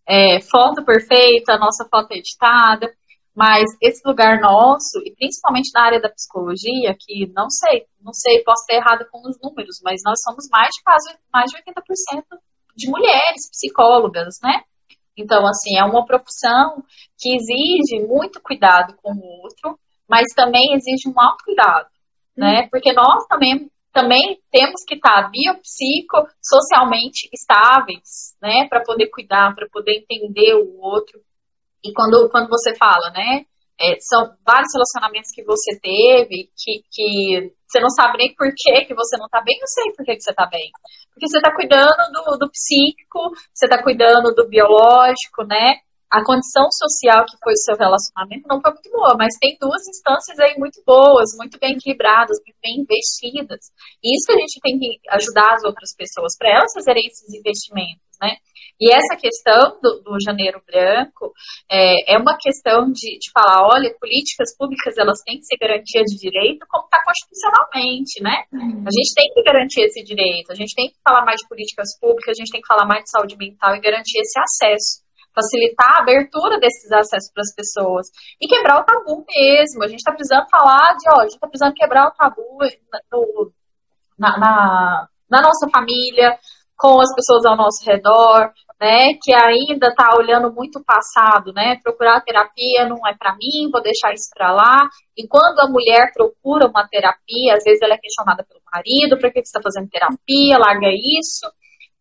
[0.09, 2.91] é, foto perfeita, a nossa foto editada,
[3.37, 8.43] mas esse lugar nosso, e principalmente na área da psicologia, que não sei, não sei,
[8.43, 12.25] posso ter errado com os números, mas nós somos mais de quase mais de 80%
[12.75, 14.63] de mulheres psicólogas, né?
[15.19, 16.83] Então, assim, é uma profissão
[17.19, 21.89] que exige muito cuidado com o outro, mas também exige um autocuidado,
[22.37, 22.63] né?
[22.63, 22.69] Uhum.
[22.71, 28.69] Porque nós também, também temos que estar biopsico, socialmente estáveis, né?
[28.69, 31.21] Para poder cuidar, para poder entender o outro.
[31.85, 33.45] E quando, quando você fala, né?
[33.81, 38.85] É, são vários relacionamentos que você teve que, que você não sabe nem por que,
[38.87, 40.71] que você não tá bem, eu sei por que, que você tá bem.
[41.15, 45.77] Porque você tá cuidando do, do psíquico, você tá cuidando do biológico, né?
[46.09, 49.85] A condição social que foi o seu relacionamento não foi muito boa, mas tem duas
[49.85, 53.69] instâncias aí muito boas, muito bem equilibradas, muito bem investidas.
[54.01, 54.89] E isso que a gente tem que
[55.21, 58.41] ajudar as outras pessoas para elas fazerem esses investimentos, né?
[58.81, 61.35] E essa questão do, do janeiro branco
[61.69, 66.01] é, é uma questão de, de falar, olha, políticas públicas elas têm que ser garantia
[66.07, 68.47] de direito como está constitucionalmente, né?
[68.55, 68.87] Uhum.
[68.87, 71.91] A gente tem que garantir esse direito, a gente tem que falar mais de políticas
[72.01, 75.99] públicas, a gente tem que falar mais de saúde mental e garantir esse acesso facilitar
[75.99, 78.07] a abertura desses acessos para as pessoas
[78.41, 79.85] e quebrar o tabu mesmo.
[79.85, 82.59] A gente está precisando falar de, ó, a gente está precisando quebrar o tabu
[83.13, 83.53] no,
[84.19, 86.37] na, na, na, nossa família,
[86.77, 91.77] com as pessoas ao nosso redor, né, que ainda está olhando muito o passado, né,
[91.83, 94.89] procurar terapia não é para mim, vou deixar isso para lá.
[95.17, 99.31] E quando a mulher procura uma terapia, às vezes ela é questionada pelo marido, para
[99.31, 101.51] que você está fazendo terapia, larga isso.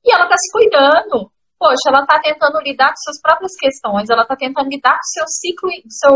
[0.05, 1.31] E ela está se cuidando.
[1.59, 5.25] Poxa, ela está tentando lidar com suas próprias questões, ela está tentando lidar com seu
[5.27, 6.15] ciclo, seu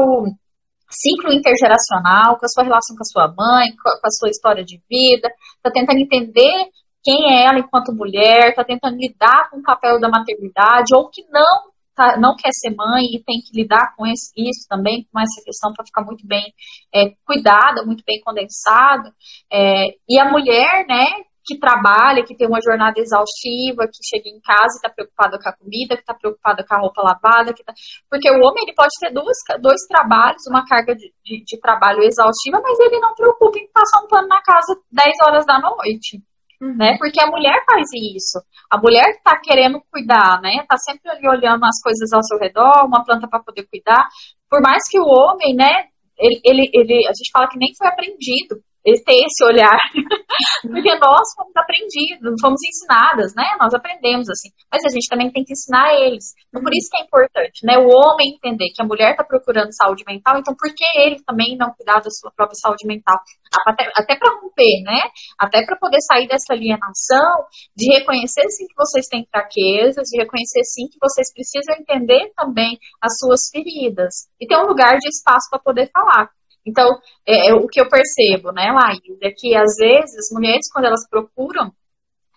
[0.92, 4.78] ciclo intergeracional, com a sua relação com a sua mãe, com a sua história de
[4.89, 6.70] vida, está tentando entender
[7.04, 11.24] quem é ela enquanto mulher, está tentando lidar com o papel da maternidade, ou que
[11.32, 15.20] não tá, não quer ser mãe e tem que lidar com esse, isso também, com
[15.20, 16.54] essa questão para ficar muito bem
[16.94, 19.12] é, cuidada, muito bem condensada.
[19.52, 21.06] É, e a mulher, né,
[21.44, 25.50] que trabalha, que tem uma jornada exaustiva, que chega em casa e está preocupada com
[25.50, 27.74] a comida, que está preocupada com a roupa lavada, que tá...
[28.10, 32.04] porque o homem ele pode ter duas, dois trabalhos, uma carga de, de, de trabalho
[32.04, 36.22] exaustiva, mas ele não preocupa em passar um pano na casa 10 horas da noite.
[36.62, 36.78] Uhum.
[36.78, 36.96] Né?
[37.00, 38.38] Porque a mulher faz isso.
[38.70, 40.64] A mulher está querendo cuidar, né?
[40.70, 44.06] Tá sempre ali olhando as coisas ao seu redor, uma planta para poder cuidar.
[44.48, 45.89] Por mais que o homem, né?
[46.20, 49.78] Ele, ele, ele, a gente fala que nem foi aprendido ter esse olhar.
[50.62, 53.46] Porque nós fomos aprendidos, fomos ensinadas, né?
[53.60, 54.50] Nós aprendemos assim.
[54.72, 56.34] Mas a gente também tem que ensinar eles.
[56.50, 57.78] Então, por isso que é importante, né?
[57.78, 61.58] O homem entender que a mulher está procurando saúde mental, então por que ele também
[61.58, 63.20] não cuidar da sua própria saúde mental?
[63.68, 65.02] Até, até para romper, né?
[65.38, 70.64] Até para poder sair dessa alienação, de reconhecer sim que vocês têm fraquezas, de reconhecer
[70.64, 74.32] sim que vocês precisam entender também as suas feridas.
[74.40, 76.30] E ter um lugar de espaço para poder falar.
[76.66, 76.88] Então,
[77.28, 80.86] é, é, o que eu percebo, né, Laís, é que às vezes as mulheres, quando
[80.86, 81.72] elas procuram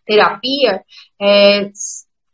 [0.06, 0.82] terapia,
[1.20, 1.70] é,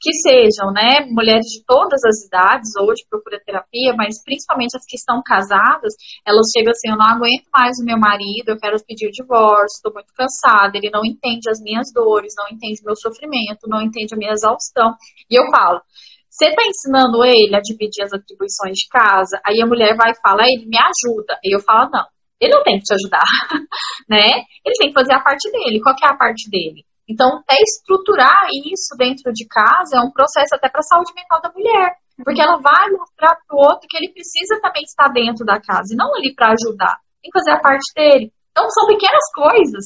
[0.01, 4.97] que sejam, né, mulheres de todas as idades hoje procura terapia, mas principalmente as que
[4.97, 5.93] estão casadas,
[6.27, 9.77] elas chegam assim, eu não aguento mais o meu marido, eu quero pedir o divórcio,
[9.77, 14.15] estou muito cansada, ele não entende as minhas dores, não entende meu sofrimento, não entende
[14.15, 14.97] a minha exaustão.
[15.29, 15.83] E eu falo,
[16.31, 20.55] você está ensinando ele a dividir as atribuições de casa, aí a mulher vai e
[20.55, 21.35] ele me ajuda.
[21.43, 22.07] Aí eu falo, não,
[22.41, 23.27] ele não tem que te ajudar,
[24.09, 24.47] né?
[24.63, 25.83] Ele tem que fazer a parte dele.
[25.83, 26.87] Qual que é a parte dele?
[27.11, 31.43] Então, até estruturar isso dentro de casa é um processo até para a saúde mental
[31.43, 31.99] da mulher.
[32.23, 35.91] Porque ela vai mostrar para o outro que ele precisa também estar dentro da casa
[35.91, 36.95] e não ali para ajudar.
[37.19, 38.31] Tem que fazer a parte dele.
[38.53, 39.85] Então, são pequenas coisas,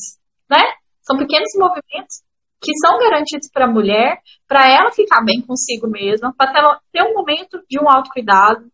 [0.51, 0.61] né?
[1.01, 2.21] São pequenos movimentos
[2.65, 4.17] que são garantidos para a mulher,
[4.49, 8.65] para ela ficar bem consigo mesma, para ter um momento de um autocuidado,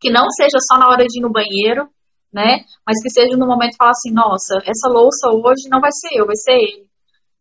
[0.00, 1.88] que não seja só na hora de ir no banheiro,
[2.32, 2.64] né?
[2.84, 6.18] Mas que seja no momento de falar assim, nossa, essa louça hoje não vai ser
[6.18, 6.88] eu, vai ser ele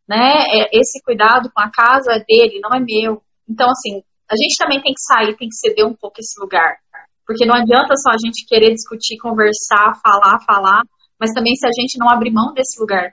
[0.07, 0.45] né?
[0.47, 3.21] É, esse cuidado com a casa é dele, não é meu.
[3.47, 6.77] Então, assim, a gente também tem que sair, tem que ceder um pouco esse lugar.
[7.25, 10.81] Porque não adianta só a gente querer discutir, conversar, falar, falar,
[11.19, 13.11] mas também se a gente não abrir mão desse lugar,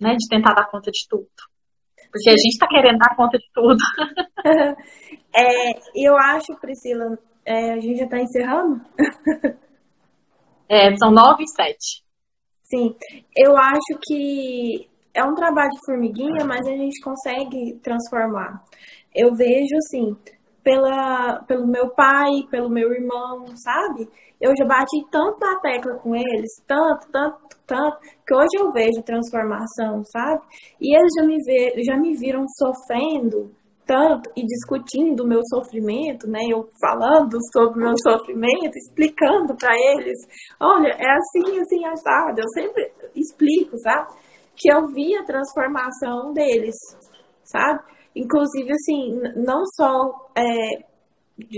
[0.00, 0.16] né?
[0.16, 1.28] De tentar dar conta de tudo.
[2.14, 3.76] Porque a gente tá querendo dar conta de tudo.
[5.34, 8.80] é, eu acho, Priscila, é, a gente já tá encerrando?
[10.68, 12.04] é, são nove e sete.
[12.62, 12.94] Sim,
[13.36, 18.62] eu acho que é um trabalho de formiguinha, mas a gente consegue transformar.
[19.12, 20.16] Eu vejo assim,
[20.64, 24.08] pela, pelo meu pai, pelo meu irmão, sabe?
[24.40, 29.04] Eu já bati tanto na tecla com eles, tanto, tanto, tanto, que hoje eu vejo
[29.04, 30.42] transformação, sabe?
[30.80, 33.52] E eles já me, ver, já me viram sofrendo
[33.86, 36.40] tanto e discutindo o meu sofrimento, né?
[36.50, 40.18] Eu falando sobre o meu sofrimento, explicando para eles,
[40.58, 42.40] olha, é assim, assim, assado.
[42.40, 44.08] Eu sempre explico, sabe?
[44.56, 46.74] que eu vi a transformação deles,
[47.44, 47.80] sabe?
[48.14, 50.84] Inclusive, assim, não só é,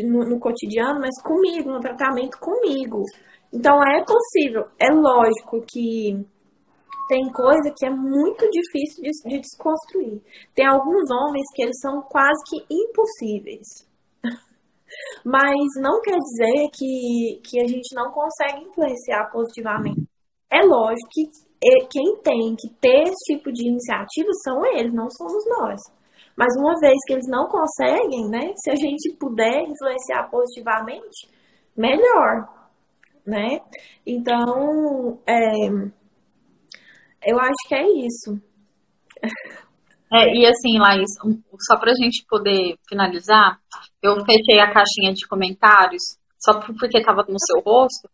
[0.05, 3.03] no, no, cotidiano, mas comigo, no tratamento comigo.
[3.53, 4.65] Então, é possível.
[4.79, 6.25] É lógico que
[7.09, 10.23] tem coisa que é muito difícil de, de desconstruir.
[10.55, 13.67] Tem alguns homens que eles são quase que impossíveis.
[15.25, 20.09] Mas não quer dizer que, que a gente não consegue influenciar positivamente.
[20.51, 21.47] É lógico que
[21.91, 25.81] quem tem que ter esse tipo de iniciativa são eles, não somos nós.
[26.37, 28.53] Mas uma vez que eles não conseguem, né?
[28.57, 31.29] Se a gente puder influenciar positivamente,
[31.77, 32.47] melhor,
[33.27, 33.61] né?
[34.07, 35.69] Então, é,
[37.25, 38.41] eu acho que é isso.
[40.13, 41.11] É, e assim, Laís,
[41.67, 43.59] só para a gente poder finalizar,
[44.01, 46.03] eu fechei a caixinha de comentários,
[46.39, 48.09] só porque estava no seu rosto,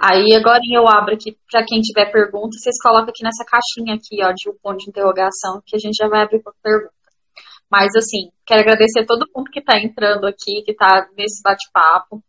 [0.00, 4.22] Aí agora eu abro aqui para quem tiver pergunta, vocês colocam aqui nessa caixinha aqui,
[4.22, 6.92] ó, de um ponto de interrogação, que a gente já vai abrir para pergunta.
[7.70, 12.22] Mas assim, quero agradecer a todo mundo que está entrando aqui, que está nesse bate-papo,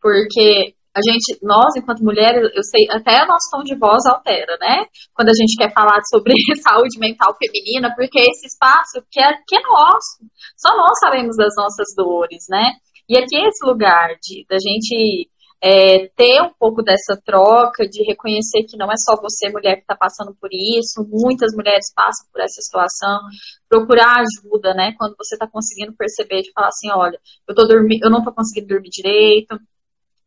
[0.00, 4.58] porque a gente, nós, enquanto mulheres, eu sei, até o nosso tom de voz altera,
[4.60, 4.84] né?
[5.14, 9.56] Quando a gente quer falar sobre saúde mental feminina, porque esse espaço que é, que
[9.56, 10.20] é nosso,
[10.56, 12.72] só nós sabemos das nossas dores, né?
[13.08, 15.30] E aqui é esse lugar de da gente
[15.62, 19.82] é, ter um pouco dessa troca, de reconhecer que não é só você, mulher, que
[19.82, 23.20] está passando por isso, muitas mulheres passam por essa situação,
[23.68, 24.92] procurar ajuda, né?
[24.98, 27.16] Quando você está conseguindo perceber, de falar assim, olha,
[27.48, 29.56] eu, tô dormindo, eu não estou conseguindo dormir direito,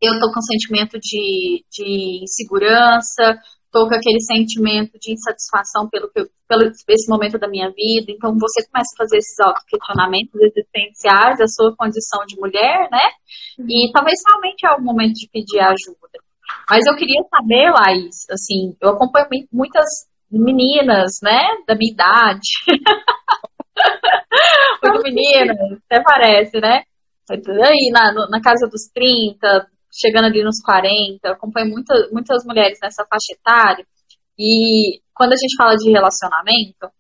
[0.02, 3.36] eu estou com sentimento de, de insegurança,
[3.76, 6.10] estou com aquele sentimento de insatisfação pelo,
[6.48, 8.08] pelo esse momento da minha vida.
[8.08, 13.04] Então você começa a fazer esses auto-questionamentos existenciais da sua condição de mulher, né?
[13.60, 16.24] E talvez realmente é o momento de pedir ajuda.
[16.70, 19.86] Mas eu queria saber, Laís, assim, eu acompanho muitas
[20.32, 22.48] meninas, né, da minha idade.
[24.84, 25.58] Muito meninas,
[25.90, 26.84] até parece, né?
[27.30, 27.42] Aí
[27.92, 33.06] na, na casa dos 30, chegando ali nos 40, eu acompanho muita, muitas mulheres nessa
[33.10, 33.86] faixa etária,
[34.38, 36.92] e quando a gente fala de relacionamento,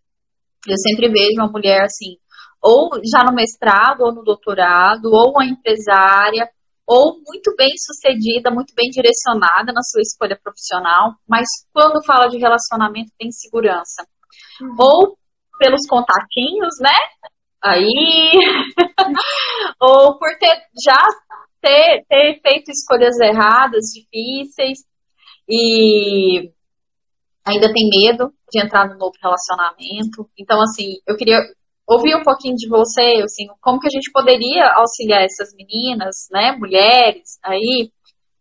[0.67, 2.15] eu sempre vejo uma mulher assim,
[2.61, 6.49] ou já no mestrado, ou no doutorado, ou uma empresária,
[6.87, 12.37] ou muito bem sucedida, muito bem direcionada na sua escolha profissional, mas quando fala de
[12.37, 14.05] relacionamento tem segurança.
[14.61, 14.75] Uhum.
[14.79, 15.17] Ou
[15.59, 16.95] pelos contatinhos, né?
[17.63, 18.31] Aí,
[19.81, 21.01] ou por ter já
[21.65, 24.79] ter, ter feito escolhas erradas, difíceis,
[25.49, 26.51] e
[27.43, 30.29] ainda tem medo de entrar no novo relacionamento.
[30.37, 31.39] Então, assim, eu queria
[31.87, 36.55] ouvir um pouquinho de você, assim, como que a gente poderia auxiliar essas meninas, né,
[36.57, 37.89] mulheres, aí,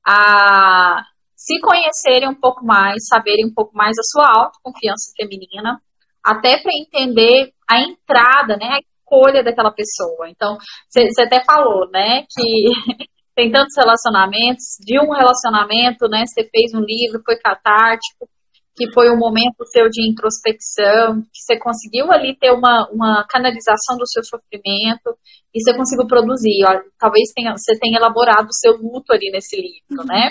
[0.07, 1.03] a
[1.37, 5.79] se conhecerem um pouco mais, saberem um pouco mais a sua autoconfiança feminina,
[6.23, 10.31] até para entender a entrada, né, escolha daquela pessoa.
[10.31, 10.57] Então,
[10.89, 13.05] você até falou, né, que
[13.35, 18.29] tem tantos relacionamentos, de um relacionamento, né, você fez um livro, foi catártico,
[18.77, 23.97] que foi um momento seu de introspecção, que você conseguiu ali ter uma, uma canalização
[23.97, 25.15] do seu sofrimento
[25.55, 26.65] e você conseguiu produzir.
[26.67, 30.07] Ó, talvez tenha, você tenha elaborado o seu luto ali nesse livro, uhum.
[30.07, 30.31] né?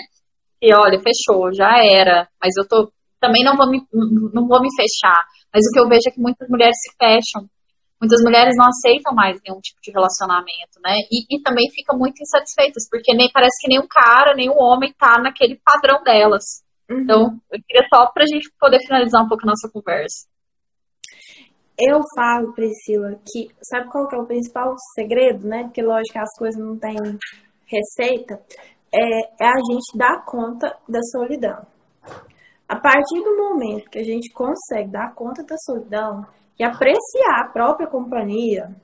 [0.60, 3.80] E olha, fechou, já era, mas eu tô também não vou me,
[4.34, 5.24] não vou me fechar.
[5.48, 7.48] Mas o que eu vejo é que muitas mulheres se fecham.
[8.04, 10.92] Muitas mulheres não aceitam mais nenhum tipo de relacionamento, né?
[11.10, 15.16] E, e também ficam muito insatisfeitas, porque nem parece que nenhum cara, nenhum homem tá
[15.18, 16.44] naquele padrão delas.
[16.90, 17.00] Uhum.
[17.00, 20.28] Então, eu queria só pra gente poder finalizar um pouco a nossa conversa.
[21.80, 25.64] Eu falo, Priscila, que sabe qual que é o principal segredo, né?
[25.64, 26.96] Porque lógico que as coisas não têm
[27.64, 28.38] receita.
[28.94, 31.66] É, é a gente dar conta da solidão.
[32.68, 36.26] A partir do momento que a gente consegue dar conta da solidão
[36.58, 38.74] e apreciar a própria companhia,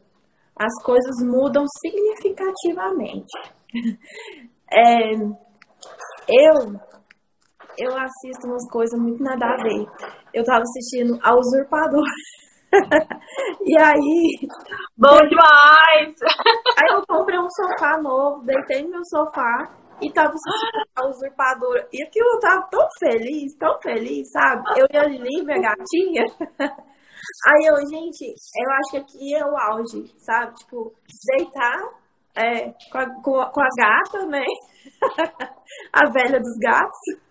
[0.58, 3.32] as coisas mudam significativamente.
[4.72, 5.14] É,
[6.28, 6.80] eu
[7.78, 9.86] eu assisto umas coisas muito nada a ver.
[10.34, 12.04] Eu tava assistindo A Usurpador.
[13.64, 14.48] e aí.
[14.96, 16.14] Bom demais!
[16.78, 21.88] Aí eu comprei um sofá novo, deitei no meu sofá e tava assistindo A Usurpadora.
[21.92, 24.62] E aquilo eu tava tão feliz, tão feliz, sabe?
[24.78, 26.26] Eu e a Lívia, a gatinha.
[27.48, 30.54] Aí eu, gente, eu acho que aqui é o auge, sabe?
[30.54, 30.92] Tipo,
[31.36, 31.80] deitar
[32.36, 34.44] é, com, a, com, a, com a gata, né?
[35.92, 37.30] a velha dos gatos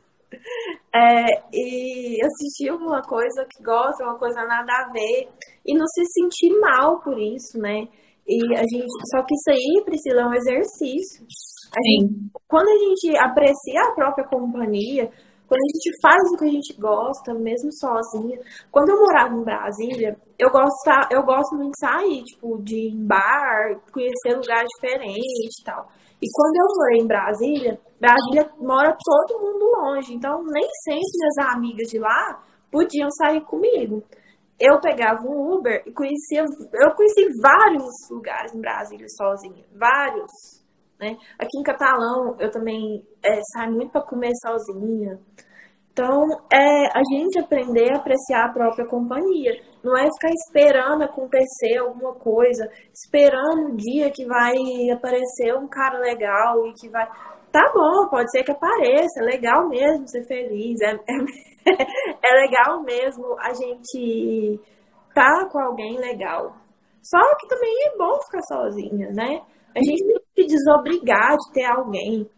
[0.94, 5.30] é, e assistir uma coisa que gosta, uma coisa nada a ver,
[5.66, 7.88] e não se sentir mal por isso, né?
[8.28, 11.26] E a gente, só que isso aí, Priscila, é um exercício.
[11.74, 15.12] A gente, quando a gente aprecia a própria companhia,
[15.50, 18.40] quando a gente faz o que a gente gosta, mesmo sozinha.
[18.72, 20.70] Quando eu morava em Brasília, eu gosto,
[21.12, 25.90] eu gosto muito de sair, tipo, de ir em bar, conhecer lugares diferentes e tal.
[26.22, 31.56] E quando eu morei em Brasília, Brasília mora todo mundo longe, então nem sempre minhas
[31.56, 34.04] amigas de lá podiam sair comigo.
[34.60, 40.30] Eu pegava um Uber e conhecia, eu conheci vários lugares em Brasília sozinha, vários,
[41.00, 41.16] né?
[41.38, 45.20] Aqui em Catalão eu também é, saio muito para comer sozinha.
[45.92, 49.52] Então, é a gente aprender a apreciar a própria companhia.
[49.84, 54.54] Não é ficar esperando acontecer alguma coisa, esperando o dia que vai
[54.94, 57.06] aparecer um cara legal e que vai.
[57.52, 61.74] Tá bom, pode ser que apareça, é legal mesmo ser feliz, é, é,
[62.32, 64.62] é legal mesmo a gente
[65.14, 66.54] tá com alguém legal.
[67.02, 69.42] Só que também é bom ficar sozinha, né?
[69.80, 72.30] A gente tem que desobrigar de ter alguém.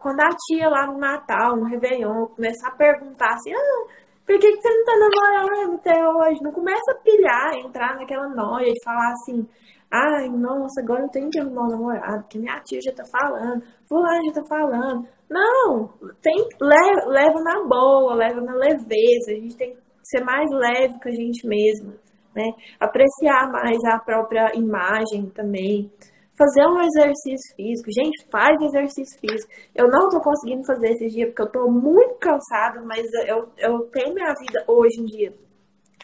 [0.00, 3.86] Quando a tia lá no Natal, no Réveillon, começar a perguntar assim, ah,
[4.26, 6.42] por que, que você não tá namorando até hoje?
[6.42, 9.46] Não começa a pilhar, entrar naquela noia de falar assim,
[9.92, 13.62] ai, nossa, agora eu tenho que arrumar um namorado, porque minha tia já tá falando,
[13.86, 15.06] fulano já tá falando.
[15.30, 15.88] Não,
[16.22, 20.98] tem, leva, leva na boa, leva na leveza, a gente tem que ser mais leve
[20.98, 21.92] com a gente mesmo,
[22.34, 22.50] né?
[22.80, 25.92] Apreciar mais a própria imagem também
[26.36, 27.90] fazer um exercício físico.
[27.92, 29.50] Gente, faz exercício físico.
[29.74, 33.88] Eu não tô conseguindo fazer esses dias porque eu tô muito cansada, mas eu, eu
[33.90, 35.44] tenho minha vida hoje em dia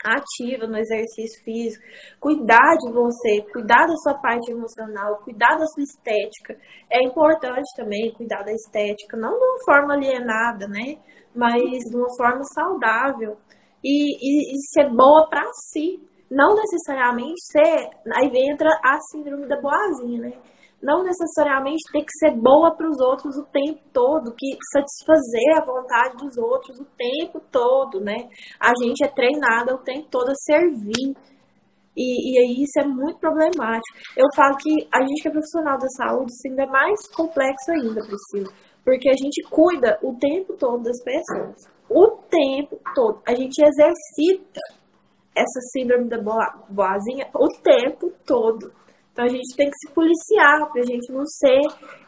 [0.04, 1.84] ativa no exercício físico,
[2.18, 6.56] cuidar de você, cuidar da sua parte emocional, cuidar da sua estética.
[6.90, 10.96] É importante também cuidar da estética, não de uma forma alienada, né?
[11.34, 13.36] Mas de uma forma saudável.
[13.84, 16.00] E, e, e ser boa para si,
[16.30, 17.90] não necessariamente ser.
[18.14, 20.32] Aí entra a síndrome da boazinha, né?
[20.80, 25.64] Não necessariamente ter que ser boa para os outros o tempo todo, que satisfazer a
[25.64, 28.16] vontade dos outros o tempo todo, né?
[28.58, 31.14] A gente é treinada o tempo todo a servir.
[31.94, 33.98] E, e aí isso é muito problemático.
[34.16, 37.72] Eu falo que a gente que é profissional da saúde, isso ainda é mais complexo
[37.72, 38.54] ainda, Priscila.
[38.82, 41.56] Porque a gente cuida o tempo todo das pessoas.
[41.90, 43.20] O tempo todo.
[43.26, 44.79] A gente exercita
[45.40, 46.18] essa síndrome da
[46.68, 48.72] boazinha o tempo todo.
[49.12, 51.60] Então a gente tem que se policiar para a gente não ser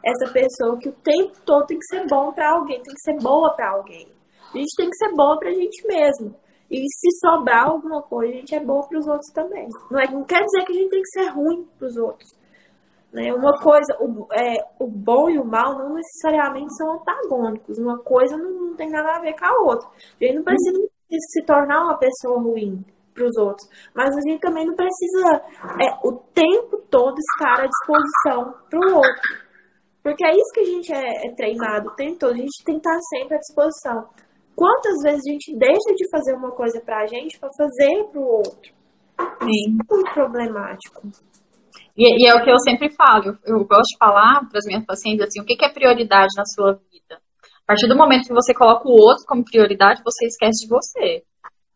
[0.05, 3.17] essa pessoa que o tempo todo tem que ser bom para alguém, tem que ser
[3.23, 4.07] boa para alguém.
[4.55, 6.35] A gente tem que ser boa para a gente mesmo.
[6.71, 9.67] E se sobrar alguma coisa, a gente é boa para os outros também.
[9.91, 12.31] Não, é, não quer dizer que a gente tem que ser ruim para os outros.
[13.13, 13.31] Né?
[13.35, 17.79] Uma coisa, o, é, o bom e o mal não necessariamente são antagônicos.
[17.79, 19.87] Uma coisa não, não tem nada a ver com a outra.
[19.89, 22.83] A gente não precisa se tornar uma pessoa ruim
[23.15, 23.69] para os outros.
[23.95, 25.43] Mas a gente também não precisa
[25.81, 29.53] é, o tempo todo estar à disposição para o outro.
[30.03, 32.75] Porque é isso que a gente é, é, treinado o tempo todo, a gente tem
[32.75, 34.09] que estar sempre à disposição.
[34.57, 38.21] Quantas vezes a gente deixa de fazer uma coisa para a gente para fazer para
[38.21, 38.75] o outro?
[39.43, 39.79] Sim.
[39.81, 41.09] É muito problemático.
[41.97, 44.65] E, e, é o que eu sempre falo, eu, eu gosto de falar para as
[44.67, 47.21] minhas pacientes assim, o que, que é prioridade na sua vida?
[47.63, 51.23] A partir do momento que você coloca o outro como prioridade, você esquece de você.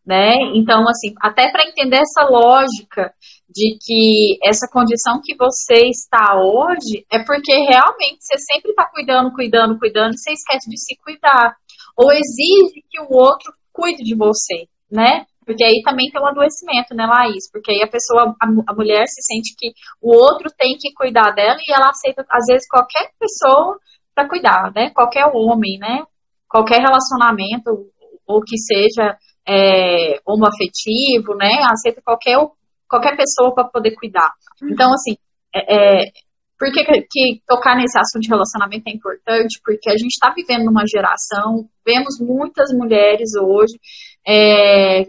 [0.07, 0.35] Né?
[0.55, 3.11] Então, assim, até para entender essa lógica
[3.49, 9.33] de que essa condição que você está hoje é porque realmente você sempre está cuidando,
[9.33, 11.57] cuidando, cuidando, e você esquece de se cuidar.
[11.97, 15.25] Ou exige que o outro cuide de você, né?
[15.45, 17.51] Porque aí também tem um adoecimento, né, Laís?
[17.51, 21.31] Porque aí a pessoa, a, a mulher se sente que o outro tem que cuidar
[21.31, 23.77] dela e ela aceita, às vezes, qualquer pessoa
[24.15, 24.89] para cuidar, né?
[24.91, 26.03] Qualquer homem, né?
[26.49, 27.91] Qualquer relacionamento,
[28.27, 29.17] ou que seja
[29.47, 31.63] é, homoafetivo, né?
[31.71, 32.37] Aceita qualquer,
[32.89, 34.31] qualquer pessoa para poder cuidar.
[34.61, 34.69] Uhum.
[34.71, 35.17] Então, assim,
[35.55, 36.11] é, é,
[36.59, 39.59] por que, que, tocar nesse assunto de relacionamento é importante?
[39.63, 43.77] Porque a gente está vivendo numa geração, vemos muitas mulheres hoje
[44.27, 45.05] é,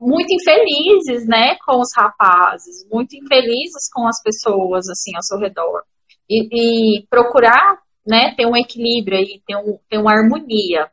[0.00, 5.82] muito infelizes, né, com os rapazes, muito infelizes com as pessoas, assim, ao seu redor.
[6.28, 10.90] E, e procurar né, ter um equilíbrio aí, ter, um, ter uma harmonia.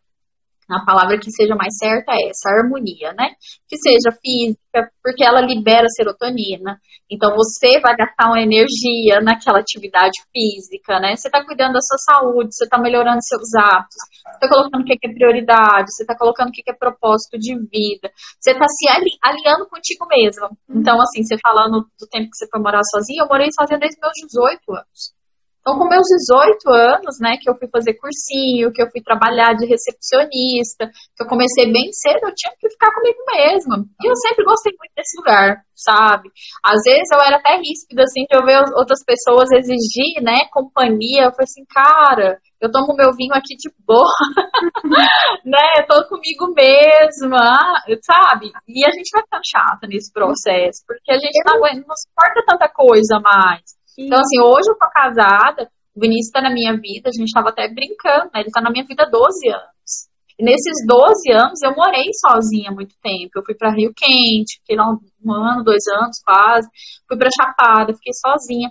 [0.77, 3.35] A palavra que seja mais certa é essa, harmonia, né?
[3.67, 6.79] Que seja física, porque ela libera serotonina.
[7.09, 11.15] Então você vai gastar uma energia naquela atividade física, né?
[11.15, 14.85] Você está cuidando da sua saúde, você está melhorando seus hábitos, você está colocando o
[14.85, 18.09] que é prioridade, você está colocando o que é propósito de vida,
[18.39, 18.85] você está se
[19.21, 20.49] alinhando contigo mesmo.
[20.69, 23.99] Então, assim, você falando do tempo que você foi morar sozinha, eu morei sozinha desde
[24.01, 25.22] meus 18 anos.
[25.63, 29.55] Então, com meus 18 anos, né, que eu fui fazer cursinho, que eu fui trabalhar
[29.55, 33.79] de recepcionista, que eu comecei bem cedo, eu tinha que ficar comigo mesma.
[34.03, 36.27] E eu sempre gostei muito desse lugar, sabe?
[36.59, 41.31] Às vezes eu era até ríspida, assim, de eu ver outras pessoas exigir, né, companhia.
[41.31, 44.03] Eu falei assim, cara, eu tomo meu vinho aqui de boa,
[45.47, 45.79] né?
[45.79, 47.39] Eu tô comigo mesma,
[48.03, 48.51] sabe?
[48.67, 52.67] E a gente vai ficando chata nesse processo, porque a gente não, não suporta tanta
[52.67, 53.63] coisa mais.
[53.97, 57.49] Então, assim, hoje eu tô casada, o Vinícius tá na minha vida, a gente tava
[57.49, 58.41] até brincando, né?
[58.41, 60.09] Ele tá na minha vida há 12 anos.
[60.39, 63.37] E nesses 12 anos eu morei sozinha muito tempo.
[63.37, 66.67] Eu fui para Rio Quente, fiquei lá um ano, dois anos quase.
[67.07, 68.69] Fui para Chapada, fiquei sozinha.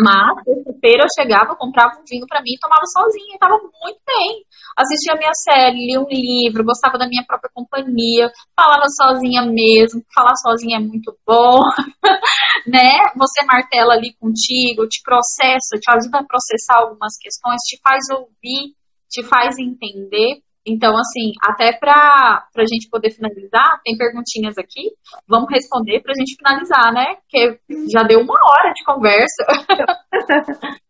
[0.00, 4.00] Mas, terça-feira eu chegava, comprava um vinho para mim e tomava sozinha, e tava muito
[4.08, 4.40] bem.
[4.72, 10.32] Assistia minha série, lia um livro, gostava da minha própria companhia, falava sozinha mesmo, falar
[10.40, 11.60] sozinha é muito bom,
[12.66, 13.10] né?
[13.16, 18.74] Você martela ali contigo, te processa, te ajuda a processar algumas questões, te faz ouvir,
[19.10, 20.42] te faz entender.
[20.64, 24.92] Então, assim, até para a gente poder finalizar, tem perguntinhas aqui,
[25.26, 27.16] vamos responder para a gente finalizar, né?
[27.16, 27.60] Porque
[27.92, 29.44] já deu uma hora de conversa.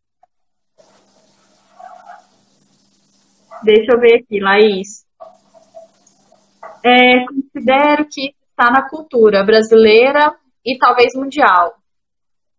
[3.64, 5.06] Deixa eu ver aqui, Laís.
[6.84, 10.34] É, considero que está na cultura brasileira
[10.64, 11.74] e talvez mundial.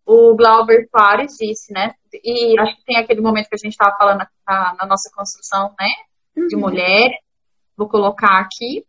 [0.06, 1.94] O Glauber Soares disse, né?
[2.12, 5.74] E acho que tem aquele momento que a gente estava falando na, na nossa construção,
[5.78, 5.88] né?
[6.48, 6.62] de uhum.
[6.62, 7.16] mulheres.
[7.76, 8.84] Vou colocar aqui.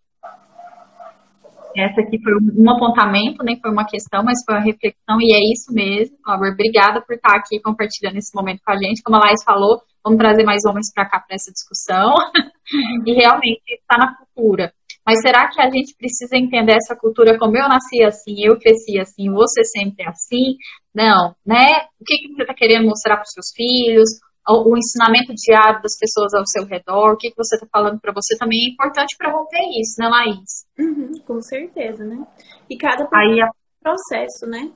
[1.75, 5.39] Essa aqui foi um apontamento, nem foi uma questão, mas foi uma reflexão, e é
[5.51, 6.53] isso mesmo, Cláudia.
[6.53, 9.03] Obrigada por estar aqui compartilhando esse momento com a gente.
[9.03, 12.15] Como a Laís falou, vamos trazer mais homens para cá para essa discussão.
[13.05, 14.71] e realmente está na cultura.
[15.05, 18.99] Mas será que a gente precisa entender essa cultura como eu nasci assim, eu cresci
[18.99, 20.55] assim, você sempre é assim?
[20.93, 21.67] Não, né?
[21.99, 24.09] O que, que você está querendo mostrar para os seus filhos?
[24.47, 28.13] O ensinamento diário das pessoas ao seu redor, o que, que você está falando para
[28.13, 30.65] você também é importante para romper isso, né, Laís?
[30.77, 32.25] Uhum, com certeza, né?
[32.69, 33.49] E cada Aí, a...
[33.81, 34.71] processo, né?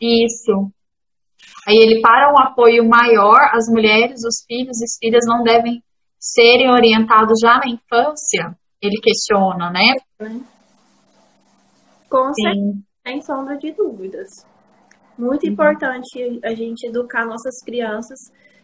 [0.00, 0.72] Isso.
[1.66, 5.80] Aí ele para um apoio maior, as mulheres, os filhos e as filhas não devem
[6.18, 9.94] serem orientados já na infância, ele questiona, né?
[12.10, 14.28] Com certeza, sem sombra de dúvidas.
[15.16, 15.52] Muito uhum.
[15.52, 18.18] importante a gente educar nossas crianças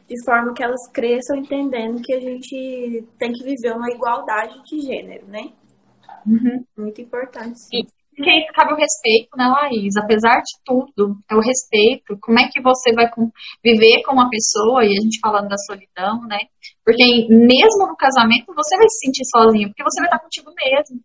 [0.09, 4.81] de forma que elas cresçam entendendo que a gente tem que viver uma igualdade de
[4.81, 5.53] gênero, né?
[6.27, 6.65] Uhum.
[6.79, 7.59] Muito importante.
[7.59, 7.85] Sim.
[8.17, 9.95] E que aí cabe o respeito, né, Laís?
[9.97, 12.19] Apesar de tudo, é o respeito.
[12.21, 13.07] Como é que você vai
[13.63, 16.39] viver com uma pessoa, e a gente falando da solidão, né?
[16.85, 21.01] Porque mesmo no casamento você vai se sentir sozinho, porque você vai estar contigo mesmo.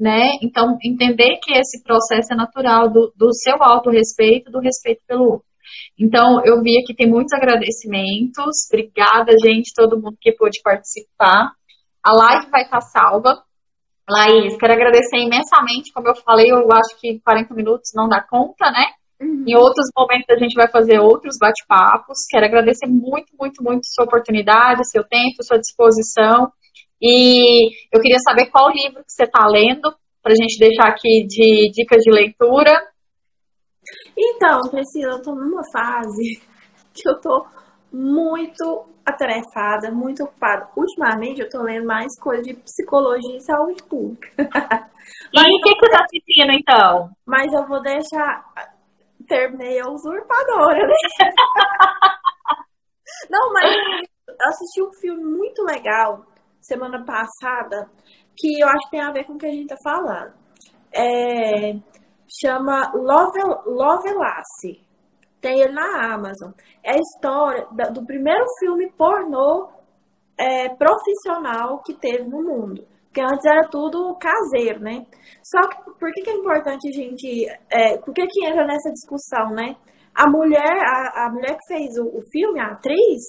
[0.00, 0.38] Né?
[0.40, 5.49] Então, entender que esse processo é natural do, do seu autorrespeito, do respeito pelo outro.
[5.98, 8.68] Então, eu vi aqui tem muitos agradecimentos.
[8.72, 11.52] Obrigada, gente, todo mundo que pôde participar.
[12.04, 13.42] A live vai estar salva.
[14.08, 15.92] Laís, quero agradecer imensamente.
[15.94, 18.86] Como eu falei, eu acho que 40 minutos não dá conta, né?
[19.20, 19.44] Uhum.
[19.46, 22.18] Em outros momentos a gente vai fazer outros bate-papos.
[22.30, 26.50] Quero agradecer muito, muito, muito sua oportunidade, seu tempo, sua disposição.
[27.00, 31.26] E eu queria saber qual livro que você está lendo, para a gente deixar aqui
[31.26, 32.70] de dicas de leitura.
[34.16, 36.42] Então, Priscila, eu tô numa fase
[36.92, 37.46] que eu tô
[37.92, 40.68] muito atarefada, muito ocupada.
[40.76, 44.28] Ultimamente eu tô lendo mais coisa de psicologia e saúde pública.
[45.34, 47.10] Mas e o que, que você tá assistindo então?
[47.26, 48.44] Mas eu vou deixar.
[49.28, 50.94] Terminei a usurpadora, né?
[53.30, 53.70] Não, mas
[54.26, 56.26] eu assisti um filme muito legal
[56.60, 57.88] semana passada
[58.36, 60.34] que eu acho que tem a ver com o que a gente tá falando.
[60.92, 61.74] É,
[62.40, 64.80] chama Love, Lovelace.
[65.40, 66.52] Tem ele na Amazon.
[66.84, 69.70] É a história do primeiro filme pornô
[70.38, 72.86] é, profissional que teve no mundo.
[73.06, 75.04] Porque antes era tudo caseiro, né?
[75.42, 77.46] Só que por que, que é importante a gente.
[77.68, 79.74] É, por que, que entra nessa discussão, né?
[80.14, 83.22] A mulher, a, a mulher que fez o, o filme, a atriz,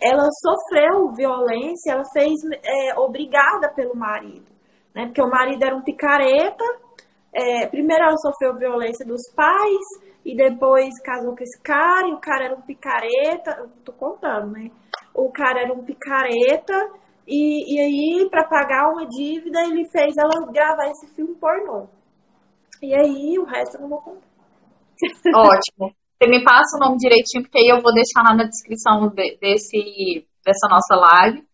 [0.00, 2.32] ela sofreu violência, ela fez
[2.64, 4.46] é, obrigada pelo marido,
[4.94, 5.06] né?
[5.06, 6.64] Porque o marido era um picareta.
[7.38, 9.84] É, primeiro ela sofreu violência dos pais
[10.24, 13.50] e depois casou com esse cara e o cara era um picareta.
[13.58, 14.70] Eu tô contando, né?
[15.14, 16.72] O cara era um picareta
[17.28, 21.88] e, e aí para pagar uma dívida ele fez ela gravar esse filme pornô.
[22.82, 24.26] E aí o resto eu não vou contar.
[25.36, 25.94] Ótimo.
[26.16, 29.36] Você me passa o nome direitinho, porque aí eu vou deixar lá na descrição de,
[29.38, 31.44] desse, dessa nossa live.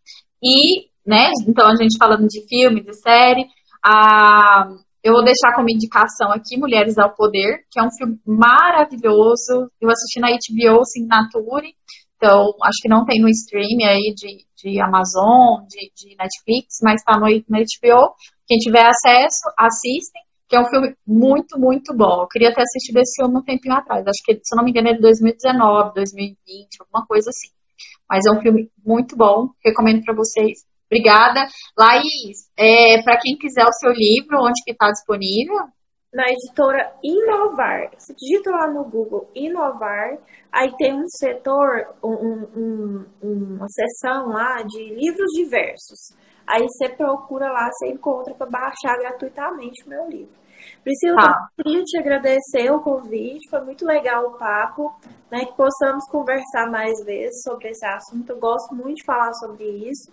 [0.41, 3.45] E, né, então a gente falando de filme, de série,
[3.85, 4.69] a,
[5.03, 9.71] eu vou deixar como indicação aqui Mulheres ao Poder, que é um filme maravilhoso.
[9.81, 11.75] Eu assisti na HBO Signature,
[12.17, 17.01] então acho que não tem no stream aí de, de Amazon, de, de Netflix, mas
[17.01, 18.15] está no, HBO.
[18.47, 20.23] Quem tiver acesso, assistem
[20.53, 22.21] que é um filme muito, muito bom.
[22.21, 24.05] Eu queria ter assistido esse filme um tempinho atrás.
[24.07, 26.37] Acho que, se não me engano, é de 2019, 2020,
[26.79, 27.49] alguma coisa assim.
[28.07, 30.59] Mas é um filme muito bom, recomendo para vocês.
[30.93, 31.47] Obrigada.
[31.79, 35.57] Laís, é, para quem quiser o seu livro, onde que está disponível?
[36.13, 37.91] Na editora Inovar.
[37.97, 40.19] Você digita lá no Google Inovar,
[40.53, 46.15] aí tem um setor, um, um, uma seção lá de livros diversos.
[46.47, 50.43] Aí você procura lá, você encontra para baixar gratuitamente o meu livro.
[50.85, 51.49] Priscila, tá.
[51.59, 54.95] eu queria te agradecer o convite, foi muito legal o papo,
[55.31, 55.47] né?
[55.47, 58.31] Que possamos conversar mais vezes sobre esse assunto.
[58.31, 60.13] Eu gosto muito de falar sobre isso,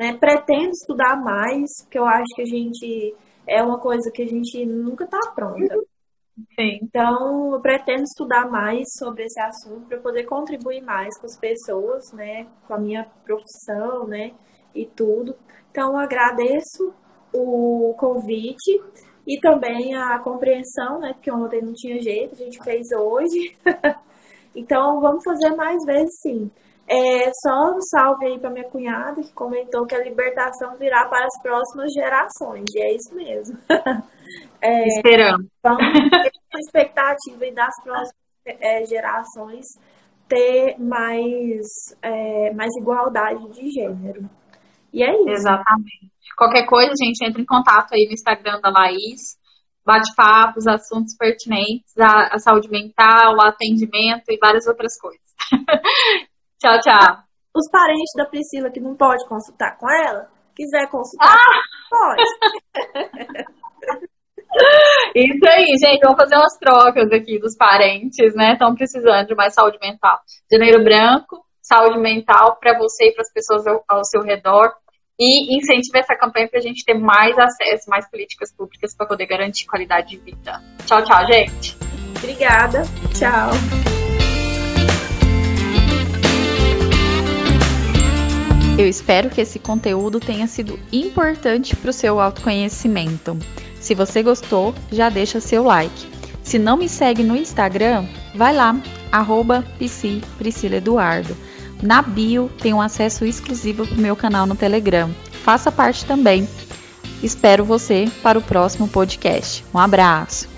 [0.00, 0.16] né?
[0.18, 3.14] Pretendo estudar mais, porque eu acho que a gente
[3.46, 5.74] é uma coisa que a gente nunca está pronta.
[6.58, 6.78] Sim.
[6.82, 12.02] Então, eu pretendo estudar mais sobre esse assunto para poder contribuir mais com as pessoas,
[12.14, 12.46] né?
[12.66, 14.32] Com a minha profissão, né?
[14.74, 15.36] E tudo.
[15.70, 16.94] Então, agradeço
[17.34, 18.82] o convite.
[19.26, 21.12] E também a compreensão, né?
[21.12, 23.54] Porque ontem não tinha jeito, a gente fez hoje.
[24.56, 26.50] então vamos fazer mais vezes sim.
[26.92, 31.24] É, só um salve aí para minha cunhada que comentou que a libertação virá para
[31.24, 32.64] as próximas gerações.
[32.74, 33.56] E é isso mesmo.
[34.60, 35.46] é, Esperamos.
[35.62, 35.78] Vamos
[36.10, 38.10] ter a expectativa das próximas
[38.44, 39.66] é, gerações
[40.28, 41.66] ter mais,
[42.02, 44.28] é, mais igualdade de gênero.
[44.92, 45.28] E é isso.
[45.28, 46.10] Exatamente.
[46.36, 49.38] Qualquer coisa, a gente entra em contato aí no Instagram da Laís,
[49.86, 55.20] bate-papos, assuntos pertinentes à, à saúde mental, atendimento e várias outras coisas.
[56.60, 57.16] tchau, tchau.
[57.56, 61.60] Os parentes da Priscila que não pode consultar com ela, quiser consultar, ah!
[61.90, 62.22] pode.
[65.14, 66.00] Isso aí, gente.
[66.02, 68.52] Vamos fazer umas trocas aqui dos parentes, né?
[68.52, 70.18] Estão precisando de mais saúde mental.
[70.52, 74.72] Janeiro Branco, saúde mental para você e para as pessoas ao, ao seu redor
[75.18, 79.26] e incentive essa campanha para a gente ter mais acesso, mais políticas públicas para poder
[79.26, 80.60] garantir qualidade de vida.
[80.86, 81.76] Tchau, tchau, gente.
[82.16, 82.82] Obrigada.
[83.12, 83.99] Tchau.
[88.80, 93.36] Eu espero que esse conteúdo tenha sido importante para o seu autoconhecimento.
[93.78, 96.08] Se você gostou, já deixa seu like.
[96.42, 98.74] Se não me segue no Instagram, vai lá,
[99.12, 99.62] arroba
[100.72, 101.36] Eduardo.
[101.82, 105.10] Na bio tem um acesso exclusivo para o meu canal no Telegram.
[105.44, 106.48] Faça parte também.
[107.22, 109.62] Espero você para o próximo podcast.
[109.74, 110.48] Um abraço!